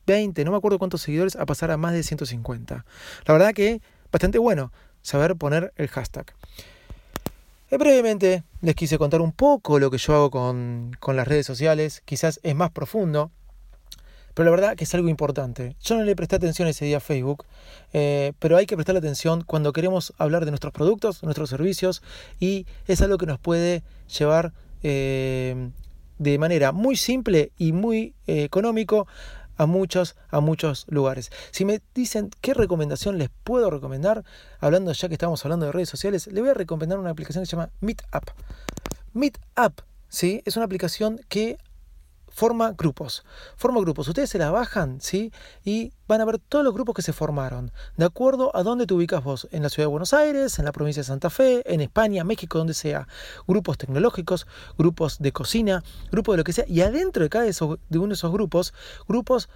20, 0.07 0.43
no 0.43 0.51
me 0.51 0.57
acuerdo 0.57 0.79
cuántos 0.79 1.01
seguidores, 1.01 1.35
a 1.35 1.45
pasar 1.45 1.69
a 1.71 1.77
más 1.77 1.93
de 1.93 2.01
150. 2.01 2.85
La 3.25 3.33
verdad 3.33 3.53
que 3.53 3.81
bastante 4.11 4.39
bueno 4.39 4.71
saber 5.01 5.35
poner 5.35 5.71
el 5.75 5.87
hashtag. 5.87 6.33
Eh, 7.69 7.77
brevemente 7.77 8.43
les 8.61 8.73
quise 8.73 8.97
contar 8.97 9.21
un 9.21 9.31
poco 9.31 9.77
lo 9.77 9.91
que 9.91 9.99
yo 9.99 10.15
hago 10.15 10.31
con, 10.31 10.97
con 10.99 11.15
las 11.15 11.27
redes 11.27 11.45
sociales, 11.45 12.01
quizás 12.05 12.39
es 12.41 12.55
más 12.55 12.71
profundo, 12.71 13.31
pero 14.33 14.45
la 14.45 14.51
verdad 14.51 14.75
que 14.75 14.83
es 14.83 14.93
algo 14.95 15.09
importante. 15.09 15.75
Yo 15.81 15.95
no 15.95 16.03
le 16.03 16.15
presté 16.15 16.35
atención 16.35 16.67
ese 16.67 16.85
día 16.85 16.97
a 16.97 17.01
Facebook, 17.01 17.45
eh, 17.93 18.33
pero 18.39 18.57
hay 18.57 18.65
que 18.65 18.75
prestarle 18.75 18.99
atención 18.99 19.43
cuando 19.43 19.73
queremos 19.73 20.13
hablar 20.17 20.45
de 20.45 20.51
nuestros 20.51 20.73
productos, 20.73 21.23
nuestros 21.23 21.49
servicios, 21.49 22.01
y 22.39 22.65
es 22.87 23.01
algo 23.01 23.17
que 23.17 23.25
nos 23.25 23.39
puede 23.39 23.83
llevar 24.17 24.53
eh, 24.83 25.69
de 26.17 26.37
manera 26.37 26.71
muy 26.71 26.95
simple 26.95 27.51
y 27.57 27.71
muy 27.71 28.13
eh, 28.27 28.43
económico 28.43 29.07
a 29.57 29.65
muchos, 29.65 30.15
a 30.29 30.39
muchos 30.39 30.85
lugares. 30.89 31.31
Si 31.51 31.65
me 31.65 31.81
dicen 31.93 32.31
qué 32.41 32.53
recomendación 32.53 33.17
les 33.17 33.29
puedo 33.43 33.69
recomendar, 33.69 34.23
hablando 34.59 34.91
ya 34.93 35.07
que 35.09 35.15
estamos 35.15 35.43
hablando 35.43 35.65
de 35.65 35.73
redes 35.73 35.89
sociales, 35.89 36.27
le 36.27 36.39
voy 36.41 36.49
a 36.49 36.53
recomendar 36.53 36.97
una 36.97 37.09
aplicación 37.09 37.43
que 37.43 37.45
se 37.45 37.57
llama 37.57 37.69
Meetup. 37.81 38.31
Meetup, 39.13 39.81
¿sí? 40.07 40.41
Es 40.45 40.55
una 40.55 40.65
aplicación 40.65 41.19
que 41.27 41.57
forma 42.31 42.71
grupos. 42.71 43.23
Forma 43.55 43.79
grupos. 43.81 44.07
Ustedes 44.07 44.29
se 44.29 44.37
la 44.37 44.51
bajan, 44.51 45.01
¿sí? 45.01 45.31
Y 45.63 45.93
van 46.07 46.21
a 46.21 46.25
ver 46.25 46.39
todos 46.39 46.63
los 46.63 46.73
grupos 46.73 46.95
que 46.95 47.01
se 47.01 47.13
formaron. 47.13 47.71
De 47.97 48.05
acuerdo 48.05 48.55
a 48.55 48.63
dónde 48.63 48.87
te 48.87 48.93
ubicas 48.93 49.23
vos. 49.23 49.47
En 49.51 49.63
la 49.63 49.69
ciudad 49.69 49.87
de 49.87 49.91
Buenos 49.91 50.13
Aires, 50.13 50.59
en 50.59 50.65
la 50.65 50.71
provincia 50.71 51.01
de 51.01 51.07
Santa 51.07 51.29
Fe, 51.29 51.63
en 51.71 51.81
España, 51.81 52.23
México, 52.23 52.57
donde 52.57 52.73
sea. 52.73 53.07
Grupos 53.47 53.77
tecnológicos, 53.77 54.47
grupos 54.77 55.19
de 55.19 55.31
cocina, 55.31 55.83
grupos 56.11 56.33
de 56.33 56.37
lo 56.37 56.43
que 56.43 56.53
sea. 56.53 56.65
Y 56.67 56.81
adentro 56.81 57.23
de 57.23 57.29
cada 57.29 57.47
esos, 57.47 57.79
de 57.89 57.99
uno 57.99 58.09
de 58.09 58.13
esos 58.15 58.31
grupos, 58.31 58.73
grupos 59.07 59.49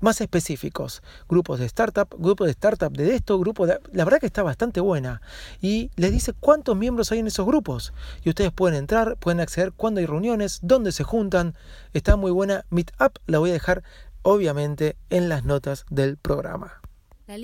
más 0.00 0.20
específicos, 0.20 1.02
grupos 1.28 1.60
de 1.60 1.66
startup, 1.66 2.08
grupos 2.18 2.46
de 2.46 2.52
startup 2.52 2.92
de 2.92 3.14
esto, 3.14 3.38
grupos 3.38 3.68
de... 3.68 3.80
La 3.92 4.04
verdad 4.04 4.20
que 4.20 4.26
está 4.26 4.42
bastante 4.42 4.80
buena. 4.80 5.20
Y 5.60 5.90
les 5.96 6.12
dice 6.12 6.32
cuántos 6.32 6.76
miembros 6.76 7.12
hay 7.12 7.20
en 7.20 7.26
esos 7.26 7.46
grupos. 7.46 7.92
Y 8.24 8.28
ustedes 8.28 8.52
pueden 8.52 8.78
entrar, 8.78 9.16
pueden 9.16 9.40
acceder 9.40 9.72
cuándo 9.72 10.00
hay 10.00 10.06
reuniones, 10.06 10.60
dónde 10.62 10.92
se 10.92 11.04
juntan. 11.04 11.54
Está 11.92 12.16
muy 12.16 12.30
buena. 12.30 12.64
Meetup 12.70 13.18
la 13.26 13.38
voy 13.38 13.50
a 13.50 13.54
dejar 13.54 13.82
obviamente 14.22 14.96
en 15.10 15.28
las 15.28 15.44
notas 15.44 15.84
del 15.90 16.16
programa. 16.16 16.80
La. 17.26 17.36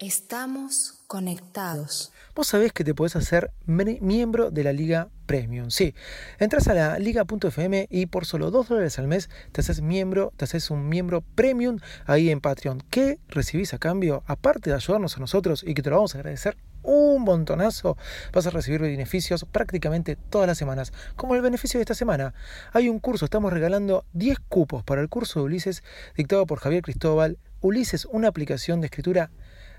Estamos 0.00 1.04
conectados. 1.06 2.12
Vos 2.34 2.48
sabés 2.48 2.72
que 2.72 2.82
te 2.82 2.96
podés 2.96 3.14
hacer 3.14 3.52
miembro 3.64 4.50
de 4.50 4.64
la 4.64 4.72
Liga 4.72 5.08
Premium. 5.26 5.70
Sí, 5.70 5.94
entras 6.40 6.66
a 6.66 6.74
la 6.74 6.98
liga.fm 6.98 7.86
y 7.88 8.06
por 8.06 8.26
solo 8.26 8.50
2 8.50 8.70
dólares 8.70 8.98
al 8.98 9.06
mes 9.06 9.30
te 9.52 9.60
haces 9.60 9.82
miembro, 9.82 10.32
te 10.36 10.46
haces 10.46 10.70
un 10.70 10.88
miembro 10.88 11.20
premium 11.36 11.78
ahí 12.06 12.30
en 12.30 12.40
Patreon. 12.40 12.82
¿Qué 12.90 13.20
recibís 13.28 13.72
a 13.72 13.78
cambio? 13.78 14.24
Aparte 14.26 14.70
de 14.70 14.74
ayudarnos 14.74 15.16
a 15.16 15.20
nosotros 15.20 15.62
y 15.64 15.74
que 15.74 15.82
te 15.82 15.90
lo 15.90 15.96
vamos 15.96 16.16
a 16.16 16.18
agradecer 16.18 16.56
un 16.82 17.22
montonazo, 17.22 17.96
vas 18.32 18.48
a 18.48 18.50
recibir 18.50 18.80
beneficios 18.80 19.44
prácticamente 19.44 20.16
todas 20.16 20.48
las 20.48 20.58
semanas. 20.58 20.92
Como 21.14 21.36
el 21.36 21.40
beneficio 21.40 21.78
de 21.78 21.82
esta 21.82 21.94
semana. 21.94 22.34
Hay 22.72 22.88
un 22.88 22.98
curso, 22.98 23.26
estamos 23.26 23.52
regalando 23.52 24.04
10 24.12 24.40
cupos 24.40 24.82
para 24.82 25.02
el 25.02 25.08
curso 25.08 25.38
de 25.38 25.44
Ulises 25.46 25.84
dictado 26.16 26.46
por 26.46 26.58
Javier 26.58 26.82
Cristóbal. 26.82 27.38
Ulises, 27.60 28.06
una 28.06 28.28
aplicación 28.28 28.80
de 28.80 28.88
escritura 28.88 29.30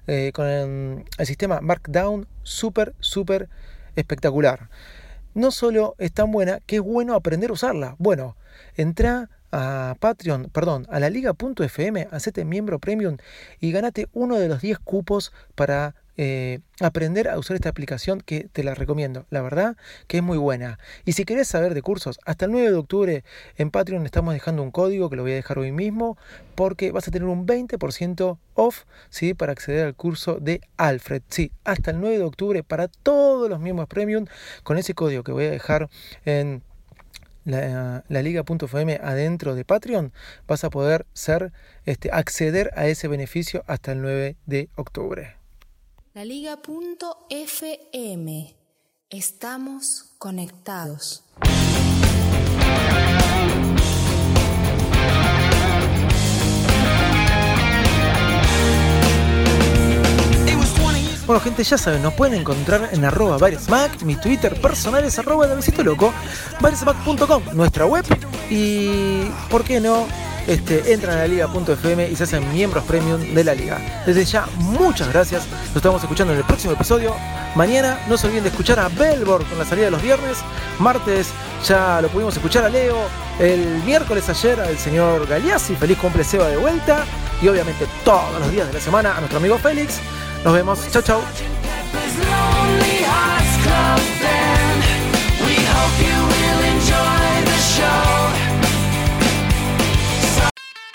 eh, 0.07 0.31
con 0.33 0.47
el, 0.47 1.25
sistema 1.25 1.61
Markdown 1.61 2.27
súper, 2.43 2.93
súper 2.99 3.49
espectacular. 3.95 4.69
No 5.33 5.51
solo 5.51 5.95
es 5.97 6.11
tan 6.11 6.31
buena, 6.31 6.59
que 6.65 6.77
es 6.77 6.81
bueno 6.81 7.13
aprender 7.13 7.49
a 7.49 7.53
usarla. 7.53 7.95
Bueno, 7.97 8.37
entra 8.75 9.29
a 9.51 9.95
Patreon, 9.99 10.49
perdón, 10.51 10.85
a 10.89 10.99
la 10.99 11.09
liga.fm, 11.09 12.07
hacete 12.11 12.45
miembro 12.45 12.79
premium 12.79 13.17
y 13.59 13.71
ganate 13.71 14.07
uno 14.13 14.37
de 14.37 14.47
los 14.47 14.61
10 14.61 14.79
cupos 14.79 15.31
para 15.55 15.95
eh, 16.17 16.59
aprender 16.79 17.27
a 17.29 17.37
usar 17.37 17.55
esta 17.55 17.69
aplicación 17.69 18.21
que 18.21 18.47
te 18.51 18.63
la 18.63 18.73
recomiendo. 18.73 19.25
La 19.29 19.41
verdad 19.41 19.77
que 20.07 20.17
es 20.17 20.23
muy 20.23 20.37
buena. 20.37 20.79
Y 21.05 21.13
si 21.13 21.25
querés 21.25 21.47
saber 21.47 21.73
de 21.73 21.81
cursos, 21.81 22.19
hasta 22.25 22.45
el 22.45 22.51
9 22.51 22.71
de 22.71 22.77
octubre 22.77 23.23
en 23.57 23.71
Patreon 23.71 24.05
estamos 24.05 24.33
dejando 24.33 24.63
un 24.63 24.71
código 24.71 25.09
que 25.09 25.15
lo 25.15 25.23
voy 25.23 25.33
a 25.33 25.35
dejar 25.35 25.59
hoy 25.59 25.71
mismo 25.71 26.17
porque 26.55 26.91
vas 26.91 27.07
a 27.07 27.11
tener 27.11 27.27
un 27.27 27.45
20% 27.45 28.37
off 28.53 28.83
¿sí? 29.09 29.33
para 29.33 29.51
acceder 29.51 29.85
al 29.85 29.95
curso 29.95 30.39
de 30.39 30.61
Alfred. 30.77 31.21
Sí, 31.29 31.51
hasta 31.63 31.91
el 31.91 31.99
9 31.99 32.17
de 32.17 32.23
octubre 32.23 32.63
para 32.63 32.87
todos 32.87 33.49
los 33.49 33.59
miembros 33.59 33.87
premium 33.87 34.25
con 34.63 34.77
ese 34.77 34.93
código 34.93 35.23
que 35.23 35.31
voy 35.31 35.45
a 35.45 35.51
dejar 35.51 35.89
en 36.25 36.63
la, 37.45 38.03
la 38.07 38.21
liga.fm 38.21 38.99
adentro 39.03 39.55
de 39.55 39.65
Patreon, 39.65 40.11
vas 40.47 40.63
a 40.63 40.69
poder 40.69 41.05
ser, 41.13 41.53
este, 41.85 42.09
acceder 42.11 42.71
a 42.75 42.87
ese 42.87 43.07
beneficio 43.07 43.63
hasta 43.67 43.91
el 43.91 44.01
9 44.01 44.35
de 44.45 44.69
octubre. 44.75 45.44
La 46.15 46.23
Liga.fm. 46.23 46.63
Estamos 49.09 50.15
conectados. 50.17 51.25
Bueno, 61.25 61.41
gente, 61.41 61.65
ya 61.65 61.77
saben, 61.77 62.01
nos 62.01 62.13
pueden 62.13 62.39
encontrar 62.39 62.91
en 62.93 63.03
arroba 63.03 63.37
Mac, 63.67 64.01
mi 64.03 64.15
Twitter 64.15 64.61
personal 64.61 65.03
es 65.03 65.19
arroba 65.19 65.47
loco, 65.83 66.13
nuestra 67.53 67.85
web, 67.87 68.05
y 68.49 69.25
¿por 69.49 69.65
qué 69.65 69.81
no? 69.81 70.07
Este, 70.47 70.93
entran 70.93 71.17
a 71.17 71.21
la 71.21 71.27
liga.fm 71.27 72.07
y 72.09 72.15
se 72.15 72.23
hacen 72.23 72.51
miembros 72.53 72.83
premium 72.83 73.33
de 73.33 73.43
la 73.43 73.55
liga. 73.55 74.03
Desde 74.05 74.25
ya, 74.25 74.45
muchas 74.57 75.11
gracias. 75.11 75.47
Nos 75.67 75.77
estamos 75.77 76.01
escuchando 76.01 76.33
en 76.33 76.39
el 76.39 76.45
próximo 76.45 76.73
episodio. 76.73 77.15
Mañana 77.55 77.99
no 78.07 78.17
se 78.17 78.27
olviden 78.27 78.43
de 78.43 78.49
escuchar 78.49 78.79
a 78.79 78.89
Belbor 78.89 79.45
con 79.45 79.57
la 79.57 79.65
salida 79.65 79.85
de 79.85 79.91
los 79.91 80.01
viernes. 80.01 80.37
Martes 80.79 81.29
ya 81.67 82.01
lo 82.01 82.09
pudimos 82.09 82.35
escuchar 82.35 82.65
a 82.65 82.69
Leo. 82.69 83.07
El 83.39 83.81
miércoles 83.83 84.27
ayer 84.29 84.59
al 84.59 84.77
señor 84.77 85.27
Galeazzi. 85.27 85.75
Feliz 85.75 85.97
cumple 85.97 86.23
Seba 86.23 86.47
de 86.47 86.57
vuelta. 86.57 87.05
Y 87.41 87.47
obviamente 87.47 87.87
todos 88.03 88.39
los 88.39 88.51
días 88.51 88.67
de 88.67 88.73
la 88.73 88.79
semana 88.79 89.15
a 89.15 89.19
nuestro 89.19 89.39
amigo 89.39 89.57
Félix. 89.57 89.99
Nos 90.43 90.53
vemos. 90.53 90.79
Chau, 90.91 91.01
chau. 91.01 91.21